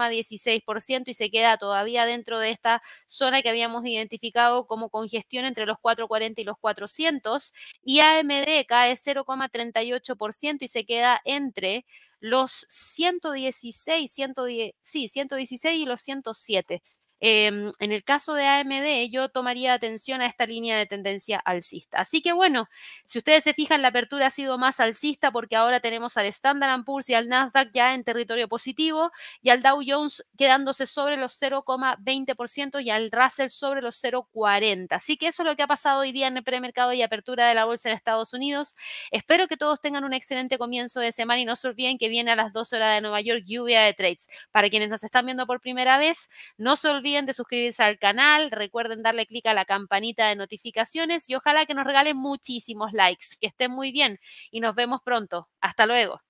[0.10, 5.66] 0,16% y se queda todavía dentro de esta zona que habíamos identificado como congestión entre
[5.66, 7.54] los 440 y los 400.
[7.84, 11.86] Y AMD cae 0,38% y se queda entre
[12.20, 16.82] los 116, 110, sí, 116 y los 107.
[17.24, 21.99] Em, en el caso de AMD, yo tomaría atención a esta línea de tendencia alcista.
[21.99, 22.67] Así que bueno,
[23.05, 26.84] si ustedes se fijan, la apertura ha sido más alcista porque ahora tenemos al Standard
[26.84, 29.11] Poor's y al Nasdaq ya en territorio positivo
[29.43, 34.95] y al Dow Jones quedándose sobre los 0,20% y al Russell sobre los 0,40.
[34.95, 37.47] Así que eso es lo que ha pasado hoy día en el premercado y apertura
[37.47, 38.76] de la bolsa en Estados Unidos.
[39.11, 42.32] Espero que todos tengan un excelente comienzo de semana y no se olviden que viene
[42.32, 44.28] a las 12 horas de Nueva York lluvia de trades.
[44.51, 46.89] Para quienes nos están viendo por primera vez, no se
[47.20, 51.74] de suscribirse al canal, recuerden darle clic a la campanita de notificaciones y ojalá que
[51.74, 53.26] nos regalen muchísimos likes.
[53.39, 54.20] Que estén muy bien
[54.51, 55.49] y nos vemos pronto.
[55.59, 56.22] Hasta luego.